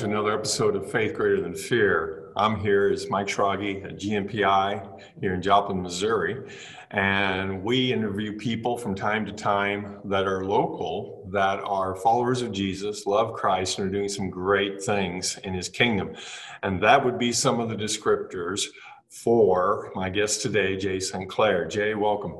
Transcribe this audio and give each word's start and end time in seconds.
to 0.00 0.06
another 0.06 0.32
episode 0.32 0.76
of 0.76 0.90
Faith 0.90 1.12
Greater 1.12 1.42
Than 1.42 1.54
Fear. 1.54 2.32
I'm 2.34 2.58
here 2.58 2.88
as 2.88 3.10
Mike 3.10 3.26
Schrage 3.26 3.84
at 3.84 3.98
GMPI 3.98 5.02
here 5.20 5.34
in 5.34 5.42
Joplin, 5.42 5.82
Missouri. 5.82 6.50
And 6.90 7.62
we 7.62 7.92
interview 7.92 8.38
people 8.38 8.78
from 8.78 8.94
time 8.94 9.26
to 9.26 9.32
time 9.32 9.98
that 10.06 10.26
are 10.26 10.46
local, 10.46 11.28
that 11.32 11.60
are 11.64 11.94
followers 11.96 12.40
of 12.40 12.50
Jesus, 12.50 13.04
love 13.04 13.34
Christ, 13.34 13.78
and 13.78 13.88
are 13.88 13.92
doing 13.92 14.08
some 14.08 14.30
great 14.30 14.82
things 14.82 15.36
in 15.44 15.52
his 15.52 15.68
kingdom. 15.68 16.16
And 16.62 16.82
that 16.82 17.04
would 17.04 17.18
be 17.18 17.30
some 17.30 17.60
of 17.60 17.68
the 17.68 17.76
descriptors 17.76 18.62
for 19.10 19.92
my 19.94 20.08
guest 20.08 20.40
today, 20.40 20.78
Jay 20.78 20.98
Sinclair. 20.98 21.66
Jay, 21.66 21.94
welcome. 21.94 22.36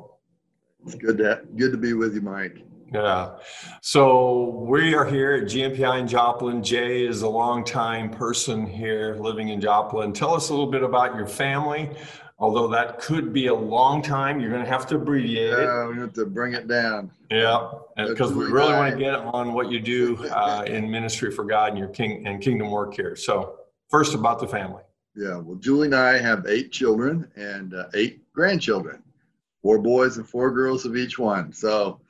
It's 0.86 0.94
good 0.94 1.18
to 1.18 1.42
good 1.56 1.72
to 1.72 1.78
be 1.78 1.92
with 1.92 2.14
you, 2.14 2.22
Mike. 2.22 2.64
Yeah. 2.92 3.36
So 3.82 4.64
we 4.68 4.94
are 4.94 5.04
here 5.04 5.34
at 5.34 5.44
GMPI 5.44 6.00
in 6.00 6.08
Joplin. 6.08 6.62
Jay 6.62 7.06
is 7.06 7.22
a 7.22 7.28
longtime 7.28 8.10
person 8.10 8.66
here 8.66 9.16
living 9.20 9.50
in 9.50 9.60
Joplin. 9.60 10.12
Tell 10.12 10.34
us 10.34 10.48
a 10.48 10.52
little 10.52 10.70
bit 10.70 10.82
about 10.82 11.14
your 11.14 11.26
family. 11.26 11.90
Although 12.40 12.68
that 12.68 12.98
could 12.98 13.34
be 13.34 13.48
a 13.48 13.54
long 13.54 14.00
time, 14.00 14.40
you're 14.40 14.50
going 14.50 14.64
to 14.64 14.68
have 14.68 14.86
to 14.86 14.96
abbreviate 14.96 15.52
it. 15.52 15.58
Yeah, 15.58 15.86
we 15.88 15.98
have 15.98 16.14
to 16.14 16.24
bring 16.24 16.54
it 16.54 16.66
down. 16.66 17.10
Yeah, 17.30 17.70
because 17.96 18.32
we 18.32 18.46
really 18.46 18.72
want 18.72 18.94
to 18.94 18.98
get 18.98 19.16
on 19.16 19.52
what 19.52 19.70
you 19.70 19.78
do 19.78 20.26
uh, 20.28 20.64
in 20.66 20.90
ministry 20.90 21.30
for 21.30 21.44
God 21.44 21.70
and 21.70 21.78
your 21.78 21.88
king 21.88 22.26
and 22.26 22.40
kingdom 22.40 22.70
work 22.70 22.94
here. 22.94 23.14
So, 23.14 23.56
first 23.90 24.14
about 24.14 24.40
the 24.40 24.48
family. 24.48 24.82
Yeah, 25.14 25.36
well, 25.36 25.56
Julie 25.56 25.88
and 25.88 25.94
I 25.94 26.16
have 26.18 26.46
eight 26.48 26.72
children 26.72 27.30
and 27.36 27.74
uh, 27.74 27.88
eight 27.92 28.22
grandchildren, 28.32 29.02
four 29.60 29.78
boys 29.78 30.16
and 30.16 30.26
four 30.26 30.50
girls 30.50 30.86
of 30.86 30.96
each 30.96 31.18
one. 31.18 31.52
So, 31.52 32.00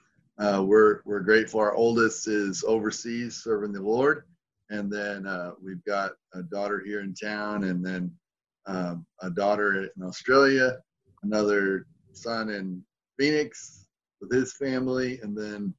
uh, 0.40 0.62
we're 0.62 1.00
we're 1.04 1.20
grateful. 1.20 1.60
Our 1.60 1.74
oldest 1.74 2.26
is 2.26 2.64
overseas 2.66 3.42
serving 3.42 3.72
the 3.72 3.82
Lord, 3.82 4.24
and 4.70 4.90
then 4.90 5.26
uh, 5.26 5.52
we've 5.62 5.84
got 5.84 6.12
a 6.34 6.42
daughter 6.42 6.82
here 6.84 7.00
in 7.00 7.14
town, 7.14 7.64
and 7.64 7.84
then 7.84 8.10
um, 8.66 9.04
a 9.20 9.30
daughter 9.30 9.82
in 9.82 10.02
Australia, 10.02 10.78
another 11.22 11.86
son 12.12 12.48
in 12.48 12.82
Phoenix 13.18 13.86
with 14.20 14.32
his 14.32 14.54
family, 14.54 15.20
and 15.22 15.36
then 15.36 15.74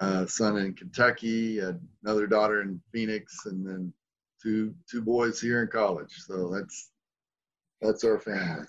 a 0.00 0.26
son 0.26 0.56
in 0.56 0.74
Kentucky, 0.74 1.60
another 2.02 2.26
daughter 2.26 2.62
in 2.62 2.80
Phoenix, 2.92 3.46
and 3.46 3.64
then 3.64 3.92
two 4.42 4.74
two 4.90 5.02
boys 5.02 5.40
here 5.40 5.62
in 5.62 5.68
college. 5.68 6.12
So 6.26 6.50
that's 6.52 6.90
that's 7.80 8.02
our 8.02 8.18
family. 8.18 8.66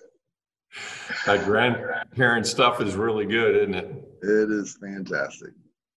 That 1.25 1.43
grandparent 1.45 2.47
stuff 2.47 2.81
is 2.81 2.95
really 2.95 3.25
good, 3.25 3.55
isn't 3.55 3.75
it? 3.75 4.03
It 4.23 4.51
is 4.51 4.77
fantastic. 4.81 5.49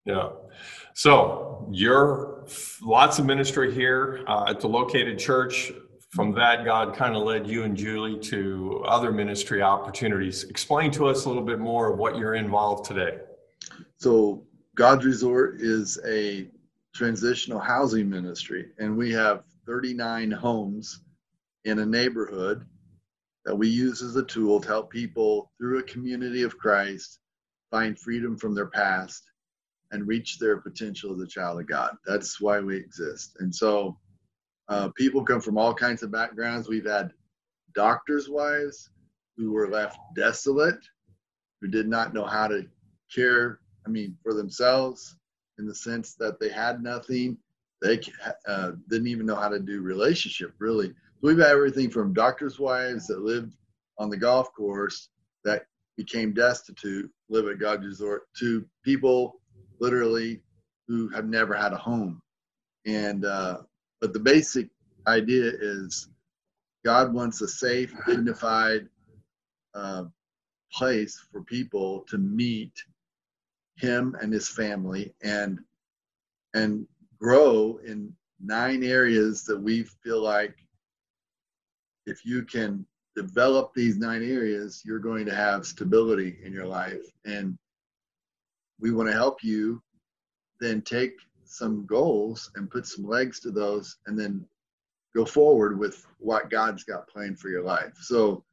Yeah. 0.04 0.30
So 0.94 1.68
you're 1.72 2.46
lots 2.82 3.18
of 3.18 3.24
ministry 3.24 3.72
here 3.72 4.24
uh, 4.26 4.46
at 4.48 4.60
the 4.60 4.68
located 4.68 5.18
church. 5.18 5.72
From 6.10 6.32
that, 6.32 6.64
God 6.64 6.94
kind 6.94 7.16
of 7.16 7.24
led 7.24 7.46
you 7.46 7.64
and 7.64 7.76
Julie 7.76 8.20
to 8.20 8.84
other 8.86 9.10
ministry 9.10 9.62
opportunities. 9.62 10.44
Explain 10.44 10.90
to 10.92 11.06
us 11.08 11.24
a 11.24 11.28
little 11.28 11.42
bit 11.42 11.58
more 11.58 11.92
of 11.92 11.98
what 11.98 12.16
you're 12.16 12.34
involved 12.34 12.84
today. 12.84 13.18
So 13.96 14.44
God's 14.76 15.04
Resort 15.04 15.60
is 15.60 15.98
a 16.06 16.48
transitional 16.94 17.58
housing 17.58 18.08
ministry, 18.08 18.66
and 18.78 18.96
we 18.96 19.10
have 19.12 19.42
39 19.66 20.30
homes 20.30 21.00
in 21.64 21.80
a 21.80 21.86
neighborhood 21.86 22.64
that 23.44 23.56
we 23.56 23.68
use 23.68 24.02
as 24.02 24.16
a 24.16 24.24
tool 24.24 24.60
to 24.60 24.68
help 24.68 24.90
people 24.90 25.50
through 25.58 25.78
a 25.78 25.84
community 25.84 26.42
of 26.42 26.58
Christ 26.58 27.18
find 27.70 27.98
freedom 27.98 28.36
from 28.36 28.54
their 28.54 28.66
past 28.66 29.22
and 29.90 30.08
reach 30.08 30.38
their 30.38 30.58
potential 30.58 31.12
as 31.12 31.20
a 31.20 31.26
child 31.26 31.60
of 31.60 31.66
God. 31.66 31.96
That's 32.06 32.40
why 32.40 32.60
we 32.60 32.76
exist. 32.76 33.36
And 33.40 33.54
so 33.54 33.98
uh, 34.68 34.88
people 34.96 35.24
come 35.24 35.40
from 35.40 35.58
all 35.58 35.74
kinds 35.74 36.02
of 36.02 36.10
backgrounds. 36.10 36.68
We've 36.68 36.86
had 36.86 37.12
doctors' 37.74 38.28
wives 38.28 38.90
who 39.36 39.52
were 39.52 39.68
left 39.68 39.98
desolate, 40.16 40.78
who 41.60 41.68
did 41.68 41.88
not 41.88 42.14
know 42.14 42.24
how 42.24 42.48
to 42.48 42.66
care, 43.14 43.60
I 43.86 43.90
mean, 43.90 44.16
for 44.22 44.34
themselves 44.34 45.16
in 45.58 45.66
the 45.66 45.74
sense 45.74 46.14
that 46.14 46.40
they 46.40 46.48
had 46.48 46.82
nothing. 46.82 47.36
They 47.82 48.00
uh, 48.46 48.72
didn't 48.88 49.08
even 49.08 49.26
know 49.26 49.36
how 49.36 49.48
to 49.48 49.60
do 49.60 49.82
relationship, 49.82 50.54
really. 50.58 50.94
We've 51.24 51.38
had 51.38 51.52
everything 51.52 51.88
from 51.88 52.12
doctors' 52.12 52.60
wives 52.60 53.06
that 53.06 53.22
lived 53.22 53.56
on 53.96 54.10
the 54.10 54.16
golf 54.18 54.52
course 54.52 55.08
that 55.42 55.64
became 55.96 56.34
destitute, 56.34 57.10
live 57.30 57.46
at 57.48 57.58
God's 57.58 57.86
resort, 57.86 58.24
to 58.40 58.66
people 58.84 59.40
literally 59.80 60.42
who 60.86 61.08
have 61.08 61.24
never 61.24 61.54
had 61.54 61.72
a 61.72 61.78
home. 61.78 62.20
And 62.84 63.24
uh, 63.24 63.60
but 64.02 64.12
the 64.12 64.20
basic 64.20 64.68
idea 65.06 65.50
is 65.58 66.10
God 66.84 67.14
wants 67.14 67.40
a 67.40 67.48
safe, 67.48 67.94
dignified 68.06 68.86
uh, 69.74 70.04
place 70.74 71.18
for 71.32 71.40
people 71.40 72.04
to 72.10 72.18
meet 72.18 72.74
Him 73.78 74.14
and 74.20 74.30
His 74.30 74.50
family, 74.50 75.14
and 75.22 75.58
and 76.52 76.86
grow 77.18 77.80
in 77.82 78.12
nine 78.44 78.84
areas 78.84 79.44
that 79.44 79.58
we 79.58 79.84
feel 80.02 80.22
like 80.22 80.58
if 82.06 82.24
you 82.24 82.42
can 82.42 82.86
develop 83.16 83.72
these 83.74 83.96
nine 83.96 84.22
areas, 84.22 84.82
you're 84.84 84.98
going 84.98 85.24
to 85.26 85.34
have 85.34 85.66
stability 85.66 86.38
in 86.42 86.52
your 86.52 86.66
life. 86.66 87.02
And 87.24 87.56
we 88.80 88.92
want 88.92 89.08
to 89.08 89.14
help 89.14 89.42
you 89.42 89.82
then 90.60 90.82
take 90.82 91.14
some 91.44 91.86
goals 91.86 92.50
and 92.56 92.70
put 92.70 92.86
some 92.86 93.06
legs 93.06 93.40
to 93.40 93.50
those 93.50 93.96
and 94.06 94.18
then 94.18 94.44
go 95.14 95.24
forward 95.24 95.78
with 95.78 96.04
what 96.18 96.50
God's 96.50 96.84
got 96.84 97.08
planned 97.08 97.38
for 97.38 97.48
your 97.48 97.62
life. 97.62 97.92
So, 98.00 98.44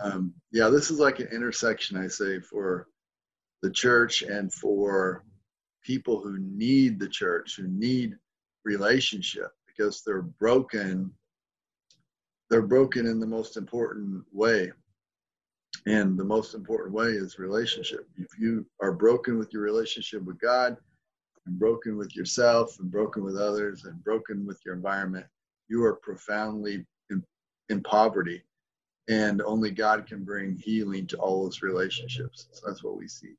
um, 0.00 0.32
yeah, 0.52 0.68
this 0.68 0.90
is 0.90 1.00
like 1.00 1.18
an 1.18 1.28
intersection, 1.32 1.96
I 1.96 2.06
say, 2.06 2.38
for 2.38 2.86
the 3.62 3.70
church 3.70 4.22
and 4.22 4.52
for 4.52 5.24
people 5.82 6.20
who 6.20 6.38
need 6.38 7.00
the 7.00 7.08
church, 7.08 7.56
who 7.56 7.66
need 7.66 8.16
relationship 8.64 9.50
because 9.66 10.02
they're 10.02 10.22
broken 10.22 11.12
they're 12.50 12.62
broken 12.62 13.06
in 13.06 13.20
the 13.20 13.26
most 13.26 13.56
important 13.56 14.24
way. 14.32 14.72
And 15.86 16.18
the 16.18 16.24
most 16.24 16.54
important 16.54 16.92
way 16.92 17.08
is 17.08 17.38
relationship. 17.38 18.08
If 18.16 18.38
you 18.38 18.66
are 18.80 18.92
broken 18.92 19.38
with 19.38 19.52
your 19.52 19.62
relationship 19.62 20.22
with 20.24 20.40
God, 20.40 20.76
and 21.46 21.58
broken 21.58 21.96
with 21.96 22.14
yourself, 22.14 22.78
and 22.78 22.90
broken 22.90 23.24
with 23.24 23.36
others, 23.36 23.84
and 23.84 24.02
broken 24.04 24.46
with 24.46 24.60
your 24.64 24.74
environment, 24.74 25.26
you 25.68 25.82
are 25.84 25.96
profoundly 25.96 26.84
in, 27.10 27.22
in 27.68 27.82
poverty. 27.82 28.42
And 29.08 29.40
only 29.40 29.70
God 29.70 30.06
can 30.06 30.24
bring 30.24 30.56
healing 30.56 31.06
to 31.06 31.16
all 31.16 31.44
those 31.44 31.62
relationships. 31.62 32.48
So 32.52 32.66
that's 32.66 32.84
what 32.84 32.98
we 32.98 33.08
seek. 33.08 33.38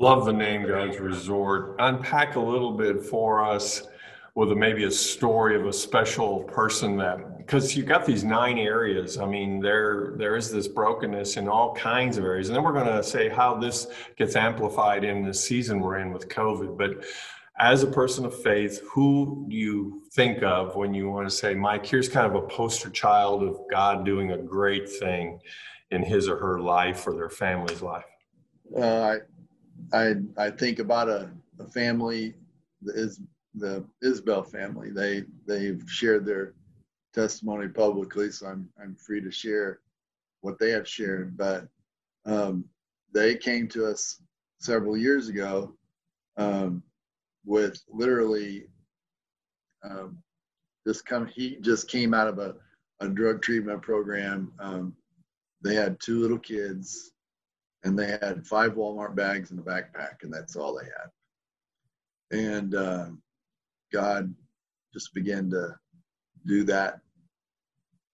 Love 0.00 0.24
the 0.24 0.32
name 0.32 0.66
God's 0.66 0.98
Resort. 0.98 1.76
Unpack 1.78 2.34
a 2.36 2.40
little 2.40 2.72
bit 2.72 3.02
for 3.02 3.44
us 3.44 3.82
with 4.38 4.52
a, 4.52 4.54
maybe 4.54 4.84
a 4.84 4.90
story 4.90 5.56
of 5.56 5.66
a 5.66 5.72
special 5.72 6.44
person 6.44 6.96
that 6.96 7.38
because 7.38 7.76
you've 7.76 7.86
got 7.86 8.06
these 8.06 8.22
nine 8.22 8.56
areas. 8.56 9.18
I 9.18 9.26
mean 9.26 9.58
there 9.58 10.12
there 10.16 10.36
is 10.36 10.48
this 10.52 10.68
brokenness 10.68 11.36
in 11.36 11.48
all 11.48 11.74
kinds 11.74 12.18
of 12.18 12.24
areas. 12.24 12.48
And 12.48 12.54
then 12.54 12.62
we're 12.62 12.72
going 12.72 12.86
to 12.86 13.02
say 13.02 13.28
how 13.28 13.56
this 13.56 13.88
gets 14.16 14.36
amplified 14.36 15.02
in 15.02 15.24
the 15.24 15.34
season 15.34 15.80
we're 15.80 15.98
in 15.98 16.12
with 16.12 16.28
covid. 16.28 16.78
But 16.78 17.04
as 17.58 17.82
a 17.82 17.88
person 17.88 18.24
of 18.24 18.42
faith 18.42 18.80
who 18.88 19.44
do 19.48 19.56
you 19.56 20.02
think 20.12 20.44
of 20.44 20.76
when 20.76 20.94
you 20.94 21.10
want 21.10 21.28
to 21.28 21.34
say 21.34 21.52
mike 21.52 21.84
here's 21.84 22.08
kind 22.08 22.24
of 22.24 22.36
a 22.36 22.46
poster 22.46 22.88
child 22.90 23.42
of 23.42 23.58
god 23.68 24.04
doing 24.04 24.30
a 24.30 24.38
great 24.38 24.88
thing 24.88 25.40
in 25.90 26.00
his 26.00 26.28
or 26.28 26.36
her 26.36 26.60
life 26.60 27.04
or 27.08 27.14
their 27.14 27.28
family's 27.28 27.82
life 27.82 28.04
uh, 28.76 29.16
I, 29.92 29.98
I 29.98 30.14
i 30.36 30.50
think 30.50 30.78
about 30.78 31.08
a, 31.08 31.28
a 31.58 31.66
family 31.66 32.34
that 32.82 32.94
is 32.94 33.20
the 33.58 33.84
Isbell 34.04 34.50
family. 34.50 34.90
They 34.90 35.24
they've 35.46 35.82
shared 35.86 36.24
their 36.24 36.54
testimony 37.14 37.68
publicly, 37.68 38.30
so 38.30 38.46
I'm 38.46 38.68
I'm 38.80 38.94
free 38.96 39.20
to 39.20 39.30
share 39.30 39.80
what 40.40 40.58
they 40.58 40.70
have 40.70 40.88
shared. 40.88 41.36
But 41.36 41.68
um, 42.26 42.64
they 43.12 43.36
came 43.36 43.68
to 43.68 43.86
us 43.86 44.20
several 44.60 44.96
years 44.96 45.28
ago 45.28 45.74
um, 46.36 46.82
with 47.44 47.80
literally 47.88 48.66
um, 49.82 50.18
just 50.86 51.04
come. 51.06 51.26
He 51.26 51.58
just 51.60 51.88
came 51.88 52.14
out 52.14 52.28
of 52.28 52.38
a, 52.38 52.54
a 53.00 53.08
drug 53.08 53.42
treatment 53.42 53.82
program. 53.82 54.52
Um, 54.60 54.94
they 55.62 55.74
had 55.74 56.00
two 56.00 56.20
little 56.20 56.38
kids, 56.38 57.12
and 57.84 57.98
they 57.98 58.06
had 58.06 58.46
five 58.46 58.72
Walmart 58.72 59.14
bags 59.16 59.50
in 59.50 59.58
a 59.58 59.62
backpack, 59.62 60.22
and 60.22 60.32
that's 60.32 60.56
all 60.56 60.78
they 60.78 60.84
had. 60.84 61.10
And 62.30 62.74
uh, 62.74 63.06
God 63.92 64.34
just 64.92 65.14
began 65.14 65.50
to 65.50 65.76
do 66.46 66.64
that 66.64 67.00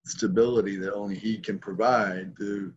stability 0.05 0.77
that 0.77 0.95
only 0.95 1.17
He 1.17 1.39
can 1.39 1.59
provide 1.59 2.37
through 2.37 2.73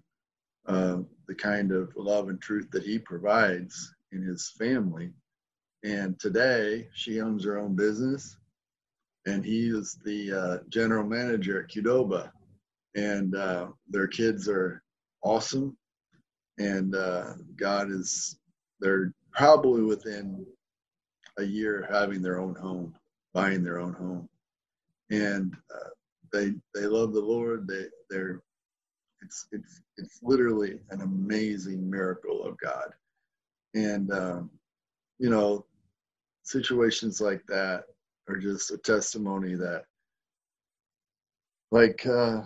uh, 0.68 1.00
the 1.28 1.36
kind 1.36 1.72
of 1.72 1.92
love 1.96 2.30
and 2.30 2.42
truth 2.42 2.70
that 2.72 2.84
He 2.84 3.00
provides 3.00 3.94
in 4.12 4.22
His 4.22 4.54
family. 4.58 5.12
And 5.84 6.20
today 6.20 6.88
she 6.94 7.22
owns 7.22 7.44
her 7.46 7.58
own 7.58 7.76
business 7.76 8.38
and 9.28 9.44
he 9.44 9.68
is 9.68 10.00
the 10.06 10.32
uh, 10.32 10.58
general 10.70 11.04
manager 11.04 11.62
at 11.62 11.70
Qdoba. 11.70 12.32
And 12.96 13.36
uh, 13.36 13.68
their 13.90 14.08
kids 14.08 14.48
are 14.48 14.82
awesome. 15.22 15.78
And 16.58 16.96
uh, 16.96 17.34
God 17.58 17.92
is, 17.92 18.40
they're 18.80 19.14
probably 19.34 19.84
within 19.84 20.46
a 21.38 21.44
year 21.44 21.88
having 21.90 22.22
their 22.22 22.40
own 22.40 22.56
home, 22.56 22.96
buying 23.34 23.64
their 23.64 23.80
own 23.80 23.94
home. 23.94 24.28
And 25.10 25.56
uh, 25.74 25.90
they, 26.34 26.52
they 26.74 26.86
love 26.86 27.14
the 27.14 27.22
Lord. 27.22 27.68
They, 27.68 27.86
they're, 28.10 28.42
it's, 29.22 29.48
it's, 29.52 29.82
it's 29.98 30.20
literally 30.22 30.80
an 30.90 31.02
amazing 31.02 31.90
miracle 31.90 32.44
of 32.44 32.58
God. 32.58 32.94
And, 33.74 34.12
um, 34.12 34.50
you 35.20 35.30
know, 35.30 35.66
situations 36.44 37.20
like 37.22 37.46
that 37.48 37.84
are 38.30 38.38
just 38.38 38.72
a 38.72 38.78
testimony 38.78 39.56
that, 39.56 39.86
like 41.72 42.06
uh, 42.08 42.44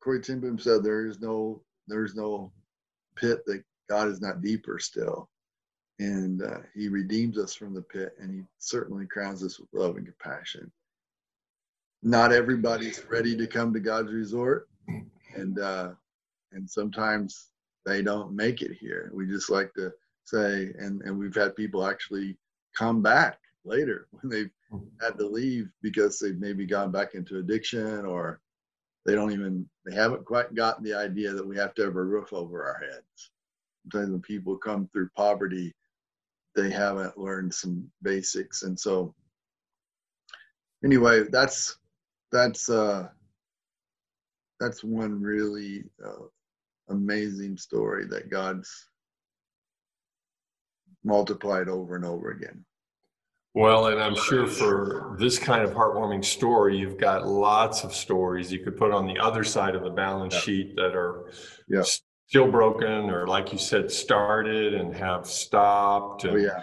Corrie 0.00 0.20
ten 0.20 0.40
Boom 0.40 0.58
said, 0.58 0.82
there 0.82 1.06
is 1.06 1.20
no 1.20 1.62
there's 1.88 2.14
no 2.14 2.52
pit 3.16 3.40
that 3.46 3.62
God 3.88 4.08
is 4.08 4.20
not 4.20 4.42
deeper 4.42 4.78
still, 4.78 5.30
and 6.00 6.42
uh, 6.42 6.58
He 6.74 6.88
redeems 6.88 7.38
us 7.38 7.54
from 7.54 7.74
the 7.74 7.82
pit, 7.82 8.14
and 8.18 8.32
He 8.34 8.42
certainly 8.58 9.06
crowns 9.06 9.44
us 9.44 9.60
with 9.60 9.68
love 9.72 9.96
and 9.96 10.06
compassion. 10.06 10.72
Not 12.02 12.32
everybody's 12.32 13.04
ready 13.10 13.36
to 13.36 13.46
come 13.46 13.74
to 13.74 13.80
God's 13.80 14.10
resort, 14.10 14.68
and 15.36 15.58
uh, 15.58 15.90
and 16.52 16.68
sometimes 16.68 17.50
they 17.84 18.02
don't 18.02 18.34
make 18.34 18.62
it 18.62 18.72
here. 18.72 19.10
We 19.14 19.26
just 19.26 19.50
like 19.50 19.72
to 19.74 19.92
say, 20.24 20.72
and 20.78 21.02
and 21.02 21.18
we've 21.18 21.34
had 21.34 21.54
people 21.54 21.86
actually 21.86 22.36
come 22.76 23.02
back 23.02 23.38
later 23.64 24.08
when 24.20 24.30
they've 24.30 24.50
had 25.02 25.18
to 25.18 25.26
leave 25.26 25.68
because 25.82 26.18
they've 26.18 26.38
maybe 26.38 26.64
gone 26.64 26.90
back 26.90 27.14
into 27.14 27.38
addiction 27.38 28.06
or 28.06 28.40
they 29.04 29.14
don't 29.14 29.32
even 29.32 29.68
they 29.84 29.94
haven't 29.94 30.24
quite 30.24 30.54
gotten 30.54 30.84
the 30.84 30.94
idea 30.94 31.32
that 31.32 31.46
we 31.46 31.56
have 31.56 31.74
to 31.74 31.82
have 31.82 31.96
a 31.96 32.02
roof 32.02 32.32
over 32.32 32.62
our 32.62 32.78
heads 32.78 33.30
sometimes 33.82 34.12
when 34.12 34.20
people 34.20 34.56
come 34.56 34.88
through 34.92 35.08
poverty 35.16 35.74
they 36.54 36.70
haven't 36.70 37.18
learned 37.18 37.52
some 37.52 37.88
basics 38.02 38.62
and 38.62 38.78
so 38.78 39.14
anyway 40.84 41.22
that's 41.30 41.78
that's 42.32 42.68
uh 42.68 43.08
that's 44.58 44.84
one 44.84 45.20
really 45.20 45.84
uh, 46.04 46.24
amazing 46.88 47.56
story 47.56 48.06
that 48.06 48.30
god's 48.30 48.88
multiplied 51.04 51.68
over 51.68 51.96
and 51.96 52.04
over 52.04 52.30
again 52.30 52.64
well, 53.52 53.86
and 53.86 54.00
I'm 54.00 54.14
sure 54.14 54.46
for 54.46 55.16
this 55.18 55.36
kind 55.38 55.64
of 55.64 55.72
heartwarming 55.72 56.24
story, 56.24 56.78
you've 56.78 56.98
got 56.98 57.26
lots 57.26 57.82
of 57.82 57.92
stories 57.92 58.52
you 58.52 58.60
could 58.62 58.76
put 58.76 58.92
on 58.92 59.06
the 59.06 59.18
other 59.18 59.42
side 59.42 59.74
of 59.74 59.82
the 59.82 59.90
balance 59.90 60.34
yeah. 60.34 60.40
sheet 60.40 60.76
that 60.76 60.94
are 60.94 61.32
yeah. 61.68 61.82
Still 62.30 62.48
broken 62.48 63.10
or, 63.10 63.26
like 63.26 63.50
you 63.52 63.58
said, 63.58 63.90
started 63.90 64.72
and 64.72 64.94
have 64.94 65.26
stopped 65.26 66.22
and 66.22 66.34
oh, 66.34 66.36
yeah. 66.36 66.62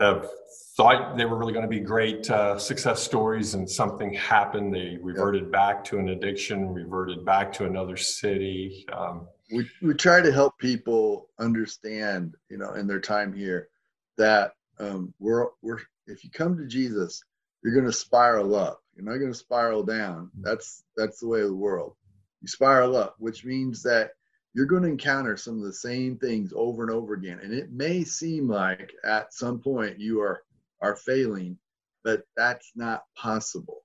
have 0.00 0.26
thought 0.74 1.18
they 1.18 1.26
were 1.26 1.36
really 1.36 1.52
going 1.52 1.66
to 1.66 1.68
be 1.68 1.80
great 1.80 2.30
uh, 2.30 2.58
success 2.58 3.02
stories 3.02 3.52
and 3.52 3.68
something 3.68 4.14
happened. 4.14 4.74
They 4.74 4.96
reverted 5.02 5.42
yeah. 5.42 5.50
back 5.50 5.84
to 5.84 5.98
an 5.98 6.08
addiction, 6.08 6.72
reverted 6.72 7.26
back 7.26 7.52
to 7.54 7.66
another 7.66 7.94
city. 7.94 8.86
Um, 8.90 9.28
we, 9.52 9.68
we 9.82 9.92
try 9.92 10.22
to 10.22 10.32
help 10.32 10.56
people 10.56 11.28
understand, 11.38 12.34
you 12.48 12.56
know, 12.56 12.72
in 12.72 12.86
their 12.86 13.00
time 13.00 13.34
here 13.34 13.68
that 14.16 14.52
um, 14.78 15.12
we're, 15.18 15.48
we're 15.60 15.80
if 16.06 16.24
you 16.24 16.30
come 16.30 16.56
to 16.56 16.66
Jesus, 16.66 17.22
you're 17.62 17.74
going 17.74 17.84
to 17.84 17.92
spiral 17.92 18.54
up. 18.54 18.80
You're 18.96 19.04
not 19.04 19.18
going 19.18 19.30
to 19.30 19.38
spiral 19.38 19.82
down. 19.82 20.30
That's 20.40 20.84
that's 20.96 21.20
the 21.20 21.28
way 21.28 21.42
of 21.42 21.48
the 21.48 21.54
world. 21.54 21.96
You 22.40 22.48
spiral 22.48 22.96
up, 22.96 23.16
which 23.18 23.44
means 23.44 23.82
that 23.82 24.12
you're 24.54 24.66
going 24.66 24.82
to 24.82 24.88
encounter 24.88 25.36
some 25.36 25.58
of 25.58 25.64
the 25.64 25.72
same 25.72 26.16
things 26.16 26.52
over 26.54 26.82
and 26.82 26.92
over 26.92 27.14
again. 27.14 27.40
And 27.42 27.54
it 27.54 27.72
may 27.72 28.04
seem 28.04 28.48
like 28.48 28.92
at 29.04 29.32
some 29.32 29.58
point 29.58 29.98
you 29.98 30.20
are 30.20 30.42
are 30.80 30.96
failing, 30.96 31.56
but 32.04 32.22
that's 32.36 32.72
not 32.74 33.04
possible. 33.16 33.82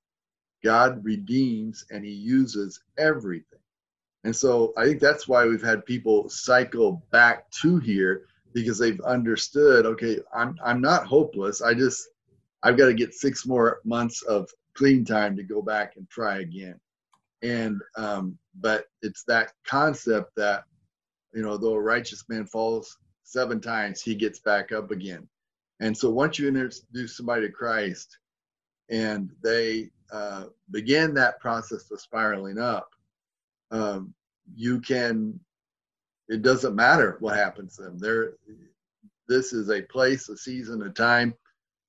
God 0.63 1.03
redeems 1.05 1.85
and 1.91 2.03
he 2.03 2.11
uses 2.11 2.81
everything. 2.97 3.59
And 4.23 4.35
so 4.35 4.73
I 4.75 4.85
think 4.85 4.99
that's 4.99 5.27
why 5.27 5.45
we've 5.45 5.61
had 5.61 5.85
people 5.85 6.27
cycle 6.27 7.05
back 7.11 7.49
to 7.61 7.77
here 7.77 8.23
because 8.53 8.79
they've 8.79 9.01
understood 9.01 9.85
okay 9.85 10.19
i'm 10.33 10.57
i'm 10.63 10.81
not 10.81 11.05
hopeless 11.05 11.61
i 11.61 11.73
just 11.73 12.09
i've 12.63 12.77
got 12.77 12.87
to 12.87 12.93
get 12.93 13.13
six 13.13 13.45
more 13.45 13.79
months 13.83 14.23
of 14.23 14.49
clean 14.73 15.05
time 15.05 15.35
to 15.35 15.43
go 15.43 15.61
back 15.61 15.93
and 15.95 16.09
try 16.09 16.39
again 16.39 16.79
and 17.43 17.81
um 17.97 18.37
but 18.59 18.85
it's 19.01 19.23
that 19.23 19.51
concept 19.65 20.31
that 20.35 20.63
you 21.33 21.41
know 21.41 21.57
though 21.57 21.73
a 21.73 21.81
righteous 21.81 22.23
man 22.29 22.45
falls 22.45 22.97
seven 23.23 23.59
times 23.59 24.01
he 24.01 24.15
gets 24.15 24.39
back 24.39 24.71
up 24.71 24.91
again 24.91 25.27
and 25.79 25.95
so 25.95 26.09
once 26.09 26.39
you 26.39 26.47
introduce 26.47 27.15
somebody 27.15 27.43
to 27.47 27.51
christ 27.51 28.17
and 28.89 29.29
they 29.43 29.89
uh, 30.11 30.45
begin 30.71 31.13
that 31.13 31.39
process 31.41 31.91
of 31.91 31.99
spiraling 31.99 32.57
up 32.57 32.89
um, 33.71 34.13
you 34.55 34.79
can 34.79 35.39
it 36.27 36.41
doesn't 36.41 36.75
matter 36.75 37.17
what 37.19 37.35
happens 37.37 37.77
to 37.77 37.83
them. 37.83 37.97
They're, 37.97 38.33
this 39.27 39.53
is 39.53 39.69
a 39.69 39.81
place, 39.81 40.29
a 40.29 40.37
season, 40.37 40.81
a 40.81 40.89
time. 40.89 41.33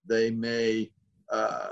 They 0.07 0.31
may 0.31 0.91
uh, 1.31 1.71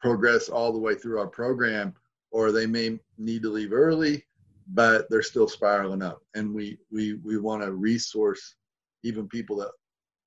progress 0.00 0.48
all 0.48 0.72
the 0.72 0.78
way 0.78 0.94
through 0.94 1.20
our 1.20 1.26
program, 1.26 1.94
or 2.34 2.50
they 2.50 2.66
may 2.66 2.98
need 3.16 3.42
to 3.42 3.48
leave 3.48 3.72
early, 3.72 4.24
but 4.66 5.08
they're 5.08 5.22
still 5.22 5.46
spiraling 5.46 6.02
up. 6.02 6.20
And 6.34 6.52
we 6.52 6.78
we 6.90 7.14
we 7.24 7.38
want 7.38 7.62
to 7.62 7.72
resource 7.72 8.56
even 9.04 9.28
people 9.28 9.56
that 9.58 9.70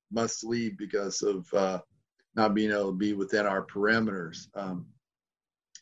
must 0.09 0.45
leave 0.45 0.77
because 0.77 1.21
of 1.21 1.53
uh, 1.53 1.79
not 2.33 2.55
being 2.55 2.71
able 2.71 2.91
to 2.91 2.97
be 2.97 3.11
within 3.11 3.45
our 3.45 3.65
parameters. 3.65 4.47
Um, 4.55 4.85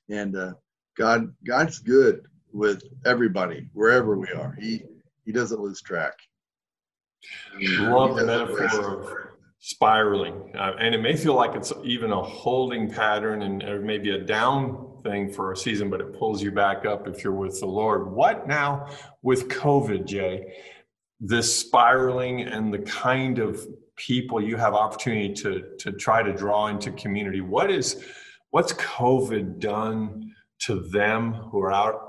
and 0.09 0.35
uh, 0.35 0.53
God 0.97 1.31
God's 1.45 1.77
good 1.77 2.25
with 2.51 2.81
everybody 3.05 3.69
wherever 3.73 4.17
we 4.17 4.31
are. 4.31 4.57
He 4.59 4.83
he 5.25 5.31
doesn't 5.31 5.61
lose 5.61 5.81
track. 5.81 6.13
Love 7.61 8.15
the 8.15 8.25
metaphor 8.25 8.99
of 8.99 9.09
spiraling, 9.59 10.55
uh, 10.57 10.73
and 10.79 10.95
it 10.95 11.01
may 11.01 11.15
feel 11.15 11.35
like 11.35 11.53
it's 11.53 11.71
even 11.83 12.11
a 12.11 12.23
holding 12.23 12.91
pattern 12.91 13.43
and 13.43 13.83
maybe 13.85 14.09
a 14.09 14.17
down 14.17 14.94
thing 15.05 15.31
for 15.31 15.51
a 15.51 15.57
season, 15.57 15.89
but 15.89 16.01
it 16.01 16.17
pulls 16.17 16.41
you 16.41 16.51
back 16.51 16.85
up 16.85 17.07
if 17.07 17.23
you're 17.23 17.33
with 17.33 17.59
the 17.59 17.65
Lord. 17.65 18.11
What 18.11 18.47
now 18.47 18.87
with 19.21 19.47
COVID, 19.47 20.05
Jay? 20.05 20.53
This 21.19 21.57
spiraling 21.57 22.41
and 22.41 22.73
the 22.73 22.79
kind 22.79 23.39
of 23.39 23.65
people 23.95 24.41
you 24.41 24.57
have 24.57 24.73
opportunity 24.73 25.33
to 25.33 25.75
to 25.79 25.93
try 25.93 26.21
to 26.21 26.33
draw 26.33 26.67
into 26.67 26.91
community. 26.91 27.39
What 27.39 27.71
is 27.71 28.03
what's 28.49 28.73
COVID 28.73 29.59
done 29.59 30.33
to 30.59 30.81
them 30.89 31.33
who 31.33 31.61
are 31.61 31.71
out 31.71 32.05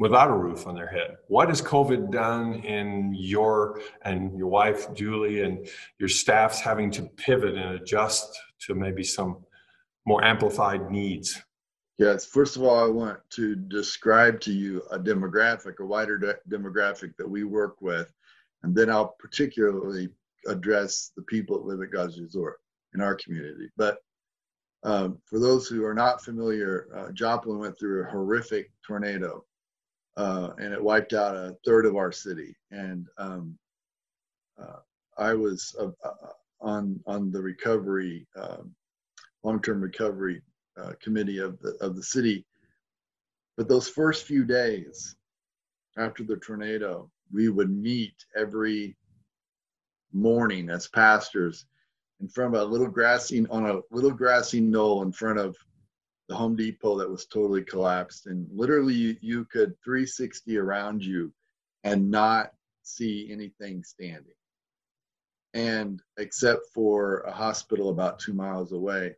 without 0.00 0.30
a 0.30 0.34
roof 0.34 0.66
on 0.66 0.74
their 0.74 0.88
head. 0.88 1.18
What 1.28 1.48
has 1.48 1.60
COVID 1.60 2.10
done 2.10 2.54
in 2.54 3.14
your 3.14 3.82
and 4.02 4.36
your 4.36 4.48
wife, 4.48 4.92
Julie, 4.94 5.42
and 5.42 5.68
your 5.98 6.08
staff's 6.08 6.58
having 6.58 6.90
to 6.92 7.02
pivot 7.02 7.54
and 7.54 7.74
adjust 7.74 8.26
to 8.60 8.74
maybe 8.74 9.04
some 9.04 9.44
more 10.06 10.24
amplified 10.24 10.90
needs? 10.90 11.40
Yes, 12.00 12.24
first 12.24 12.56
of 12.56 12.62
all, 12.62 12.82
I 12.82 12.88
want 12.88 13.18
to 13.34 13.54
describe 13.54 14.40
to 14.40 14.52
you 14.54 14.82
a 14.90 14.98
demographic, 14.98 15.80
a 15.80 15.84
wider 15.84 16.16
de- 16.16 16.38
demographic 16.48 17.14
that 17.18 17.28
we 17.28 17.44
work 17.44 17.82
with, 17.82 18.10
and 18.62 18.74
then 18.74 18.88
I'll 18.88 19.14
particularly 19.18 20.08
address 20.46 21.12
the 21.14 21.22
people 21.24 21.58
that 21.58 21.66
live 21.66 21.82
at 21.82 21.92
God's 21.92 22.18
Resort 22.18 22.56
in 22.94 23.02
our 23.02 23.16
community. 23.16 23.68
But 23.76 23.98
um, 24.82 25.18
for 25.26 25.38
those 25.38 25.68
who 25.68 25.84
are 25.84 25.92
not 25.92 26.24
familiar, 26.24 26.88
uh, 26.96 27.12
Joplin 27.12 27.58
went 27.58 27.78
through 27.78 28.02
a 28.02 28.10
horrific 28.10 28.70
tornado 28.82 29.44
uh, 30.16 30.52
and 30.56 30.72
it 30.72 30.82
wiped 30.82 31.12
out 31.12 31.36
a 31.36 31.54
third 31.66 31.84
of 31.84 31.96
our 31.96 32.12
city. 32.12 32.56
And 32.70 33.08
um, 33.18 33.58
uh, 34.58 34.78
I 35.18 35.34
was 35.34 35.76
uh, 35.78 35.90
uh 36.02 36.32
on 36.62 36.98
on 37.06 37.30
the 37.30 37.42
recovery, 37.42 38.26
um, 38.36 38.74
long-term 39.42 39.82
recovery 39.82 40.40
uh, 40.82 40.92
committee 41.02 41.38
of 41.38 41.58
the 41.60 41.76
of 41.80 41.96
the 41.96 42.02
city. 42.02 42.46
But 43.56 43.68
those 43.68 43.88
first 43.88 44.24
few 44.26 44.44
days 44.44 45.16
after 45.98 46.24
the 46.24 46.36
tornado, 46.36 47.10
we 47.32 47.48
would 47.48 47.70
meet 47.70 48.14
every 48.36 48.96
morning 50.12 50.70
as 50.70 50.88
pastors 50.88 51.66
in 52.20 52.28
front 52.28 52.54
of 52.54 52.62
a 52.62 52.64
little 52.64 52.88
grassy 52.88 53.46
on 53.48 53.66
a 53.66 53.80
little 53.90 54.10
grassy 54.12 54.60
knoll 54.60 55.02
in 55.02 55.12
front 55.12 55.38
of 55.38 55.56
the 56.28 56.36
Home 56.36 56.56
Depot 56.56 56.98
that 56.98 57.10
was 57.10 57.26
totally 57.26 57.62
collapsed, 57.64 58.26
and 58.26 58.46
literally 58.52 58.94
you, 58.94 59.16
you 59.20 59.44
could 59.46 59.74
360 59.84 60.58
around 60.58 61.04
you 61.04 61.32
and 61.84 62.10
not 62.10 62.52
see 62.82 63.28
anything 63.32 63.82
standing. 63.84 64.34
and 65.54 66.00
except 66.18 66.62
for 66.74 67.20
a 67.20 67.32
hospital 67.32 67.90
about 67.90 68.18
two 68.20 68.32
miles 68.34 68.72
away 68.72 69.16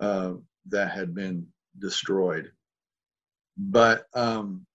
uh, 0.00 0.34
that 0.68 0.90
had 0.90 1.14
been 1.14 1.46
destroyed. 1.78 2.52
But 3.56 4.06
um, 4.14 4.66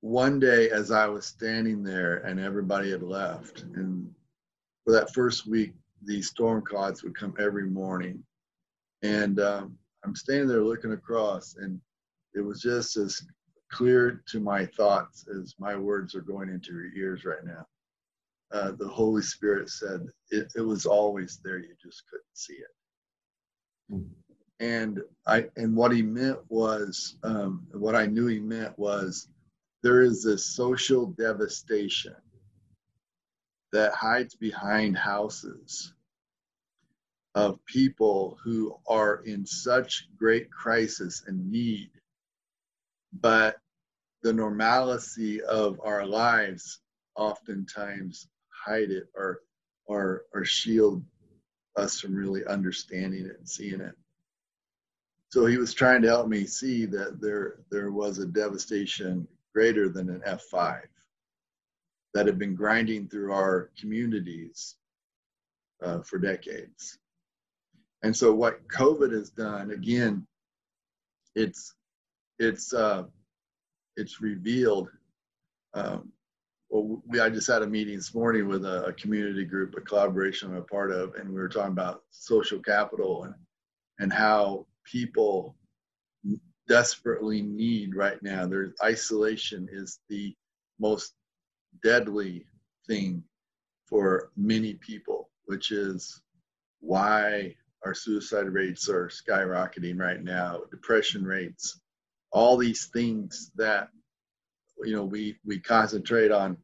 one 0.00 0.38
day, 0.38 0.70
as 0.70 0.90
I 0.90 1.06
was 1.06 1.26
standing 1.26 1.82
there 1.82 2.18
and 2.18 2.38
everybody 2.38 2.90
had 2.90 3.02
left, 3.02 3.62
and 3.74 4.12
for 4.84 4.92
that 4.92 5.14
first 5.14 5.46
week, 5.46 5.72
these 6.02 6.28
storm 6.28 6.62
clouds 6.62 7.02
would 7.02 7.16
come 7.16 7.34
every 7.38 7.66
morning. 7.66 8.22
And 9.02 9.40
um, 9.40 9.78
I'm 10.04 10.14
standing 10.14 10.48
there 10.48 10.62
looking 10.62 10.92
across, 10.92 11.56
and 11.56 11.80
it 12.34 12.40
was 12.40 12.60
just 12.60 12.96
as 12.96 13.22
clear 13.72 14.22
to 14.28 14.40
my 14.40 14.66
thoughts 14.66 15.26
as 15.28 15.54
my 15.58 15.74
words 15.74 16.14
are 16.14 16.20
going 16.20 16.48
into 16.48 16.72
your 16.72 16.94
ears 16.94 17.24
right 17.24 17.44
now. 17.44 17.66
Uh, 18.52 18.72
the 18.78 18.86
Holy 18.86 19.22
Spirit 19.22 19.68
said 19.70 20.06
it, 20.30 20.52
it, 20.54 20.60
was 20.60 20.86
always 20.86 21.40
there, 21.42 21.58
you 21.58 21.74
just 21.82 22.04
couldn't 22.08 22.24
see 22.34 22.54
it. 22.54 23.92
Mm-hmm. 23.92 24.23
And 24.60 25.00
I 25.26 25.46
and 25.56 25.74
what 25.76 25.92
he 25.92 26.02
meant 26.02 26.38
was 26.48 27.16
um, 27.22 27.66
what 27.72 27.96
I 27.96 28.06
knew 28.06 28.26
he 28.26 28.40
meant 28.40 28.78
was 28.78 29.28
there 29.82 30.02
is 30.02 30.22
this 30.22 30.46
social 30.46 31.06
devastation 31.06 32.14
that 33.72 33.92
hides 33.92 34.34
behind 34.36 34.96
houses 34.96 35.92
of 37.34 37.64
people 37.66 38.38
who 38.44 38.78
are 38.86 39.22
in 39.24 39.44
such 39.44 40.08
great 40.16 40.50
crisis 40.50 41.24
and 41.26 41.50
need. 41.50 41.90
But 43.12 43.56
the 44.22 44.32
normalcy 44.32 45.42
of 45.42 45.80
our 45.84 46.06
lives 46.06 46.80
oftentimes 47.16 48.28
hide 48.48 48.90
it 48.90 49.08
or 49.14 49.40
or 49.86 50.22
or 50.32 50.44
shield 50.44 51.04
us 51.76 52.00
from 52.00 52.14
really 52.14 52.46
understanding 52.46 53.26
it 53.26 53.36
and 53.38 53.48
seeing 53.48 53.80
it 53.80 53.94
so 55.34 55.46
he 55.46 55.56
was 55.56 55.74
trying 55.74 56.00
to 56.00 56.06
help 56.06 56.28
me 56.28 56.46
see 56.46 56.86
that 56.86 57.20
there 57.20 57.56
there 57.68 57.90
was 57.90 58.20
a 58.20 58.26
devastation 58.26 59.26
greater 59.52 59.88
than 59.88 60.08
an 60.08 60.22
F5 60.24 60.82
that 62.14 62.26
had 62.26 62.38
been 62.38 62.54
grinding 62.54 63.08
through 63.08 63.32
our 63.32 63.72
communities 63.76 64.76
uh, 65.82 66.02
for 66.02 66.20
decades. 66.20 67.00
And 68.04 68.16
so 68.16 68.32
what 68.32 68.68
COVID 68.68 69.10
has 69.10 69.30
done, 69.30 69.72
again, 69.72 70.24
it's 71.34 71.74
it's 72.38 72.72
uh, 72.72 73.02
it's 73.96 74.20
revealed. 74.20 74.88
Um, 75.74 76.12
well, 76.70 77.02
we 77.08 77.18
I 77.18 77.28
just 77.28 77.48
had 77.48 77.62
a 77.62 77.66
meeting 77.66 77.96
this 77.96 78.14
morning 78.14 78.46
with 78.46 78.64
a, 78.64 78.84
a 78.84 78.92
community 78.92 79.44
group, 79.44 79.74
a 79.76 79.80
collaboration 79.80 80.50
I'm 80.50 80.58
a 80.58 80.62
part 80.62 80.92
of, 80.92 81.16
and 81.16 81.28
we 81.28 81.40
were 81.40 81.48
talking 81.48 81.72
about 81.72 82.04
social 82.10 82.60
capital 82.60 83.24
and 83.24 83.34
and 83.98 84.12
how 84.12 84.66
people 84.84 85.56
desperately 86.68 87.42
need 87.42 87.94
right 87.94 88.22
now. 88.22 88.46
There's 88.46 88.72
isolation 88.82 89.68
is 89.70 90.00
the 90.08 90.34
most 90.78 91.14
deadly 91.82 92.46
thing 92.86 93.22
for 93.86 94.30
many 94.36 94.74
people, 94.74 95.30
which 95.46 95.70
is 95.70 96.22
why 96.80 97.54
our 97.84 97.94
suicide 97.94 98.48
rates 98.48 98.88
are 98.88 99.08
skyrocketing 99.08 99.98
right 99.98 100.22
now, 100.22 100.62
depression 100.70 101.24
rates, 101.24 101.80
all 102.32 102.56
these 102.56 102.86
things 102.86 103.50
that 103.56 103.88
you 104.82 104.94
know 104.94 105.04
we 105.04 105.36
we 105.44 105.58
concentrate 105.60 106.32
on 106.32 106.56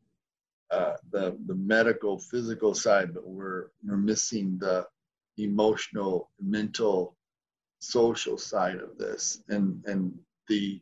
uh, 0.70 0.94
the 1.10 1.36
the 1.46 1.54
medical 1.54 2.18
physical 2.18 2.74
side, 2.74 3.12
but 3.14 3.26
we're 3.26 3.68
we're 3.84 3.96
missing 3.96 4.58
the 4.58 4.86
emotional, 5.38 6.30
mental, 6.40 7.16
social 7.80 8.38
side 8.38 8.76
of 8.76 8.96
this 8.98 9.42
and 9.48 9.82
and 9.86 10.16
the 10.48 10.80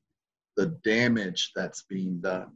the 0.56 0.66
damage 0.82 1.52
that's 1.54 1.82
being 1.82 2.20
done. 2.20 2.50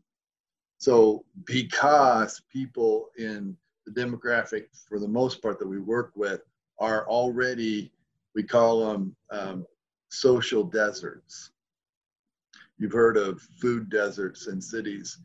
So 0.78 1.24
because 1.44 2.42
people 2.52 3.10
in 3.16 3.56
the 3.86 3.92
demographic 3.92 4.64
for 4.88 4.98
the 4.98 5.08
most 5.08 5.40
part 5.40 5.58
that 5.60 5.68
we 5.68 5.78
work 5.78 6.12
with 6.16 6.42
are 6.78 7.06
already 7.08 7.92
we 8.34 8.42
call 8.42 8.92
them 8.92 9.14
um, 9.30 9.66
social 10.10 10.64
deserts. 10.64 11.50
You've 12.78 12.92
heard 12.92 13.16
of 13.16 13.40
food 13.60 13.90
deserts 13.90 14.48
in 14.48 14.60
cities. 14.60 15.18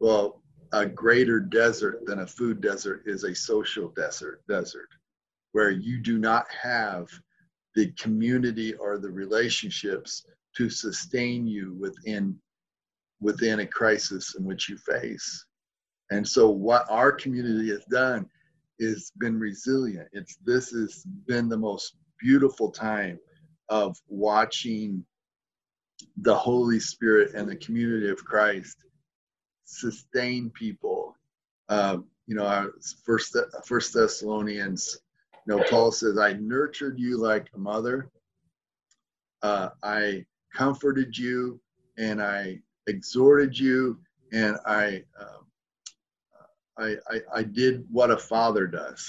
Well 0.00 0.40
a 0.72 0.86
greater 0.86 1.38
desert 1.38 2.04
than 2.04 2.20
a 2.20 2.26
food 2.26 2.60
desert 2.60 3.02
is 3.06 3.22
a 3.22 3.34
social 3.34 3.90
desert 3.90 4.42
desert 4.48 4.88
where 5.52 5.70
you 5.70 5.98
do 5.98 6.18
not 6.18 6.46
have 6.50 7.08
the 7.74 7.90
community 7.92 8.74
or 8.74 8.98
the 8.98 9.10
relationships 9.10 10.24
to 10.56 10.70
sustain 10.70 11.46
you 11.46 11.74
within 11.78 12.38
within 13.20 13.60
a 13.60 13.66
crisis 13.66 14.34
in 14.38 14.44
which 14.44 14.68
you 14.68 14.76
face. 14.76 15.46
And 16.10 16.26
so 16.26 16.50
what 16.50 16.84
our 16.90 17.10
community 17.10 17.70
has 17.70 17.84
done 17.86 18.28
is 18.78 19.12
been 19.18 19.38
resilient. 19.38 20.08
It's 20.12 20.36
this 20.44 20.70
has 20.70 21.04
been 21.26 21.48
the 21.48 21.56
most 21.56 21.96
beautiful 22.20 22.70
time 22.70 23.18
of 23.68 23.96
watching 24.08 25.04
the 26.18 26.34
holy 26.34 26.78
spirit 26.80 27.34
and 27.34 27.48
the 27.48 27.56
community 27.56 28.10
of 28.10 28.24
christ 28.24 28.76
sustain 29.64 30.50
people. 30.50 31.16
Uh, 31.68 31.98
you 32.26 32.34
know 32.34 32.46
our 32.46 32.72
first 33.04 33.36
first 33.66 33.94
thessalonians 33.94 34.98
know, 35.46 35.62
Paul 35.68 35.92
says, 35.92 36.18
I 36.18 36.34
nurtured 36.34 36.98
you 36.98 37.18
like 37.18 37.48
a 37.54 37.58
mother. 37.58 38.10
Uh, 39.42 39.70
I 39.82 40.24
comforted 40.54 41.16
you 41.16 41.60
and 41.98 42.22
I 42.22 42.60
exhorted 42.86 43.58
you 43.58 43.98
and 44.32 44.56
I, 44.66 45.02
um, 45.20 45.46
I, 46.78 46.96
I, 47.08 47.20
I, 47.34 47.42
did 47.42 47.84
what 47.90 48.10
a 48.10 48.16
father 48.16 48.66
does. 48.66 49.08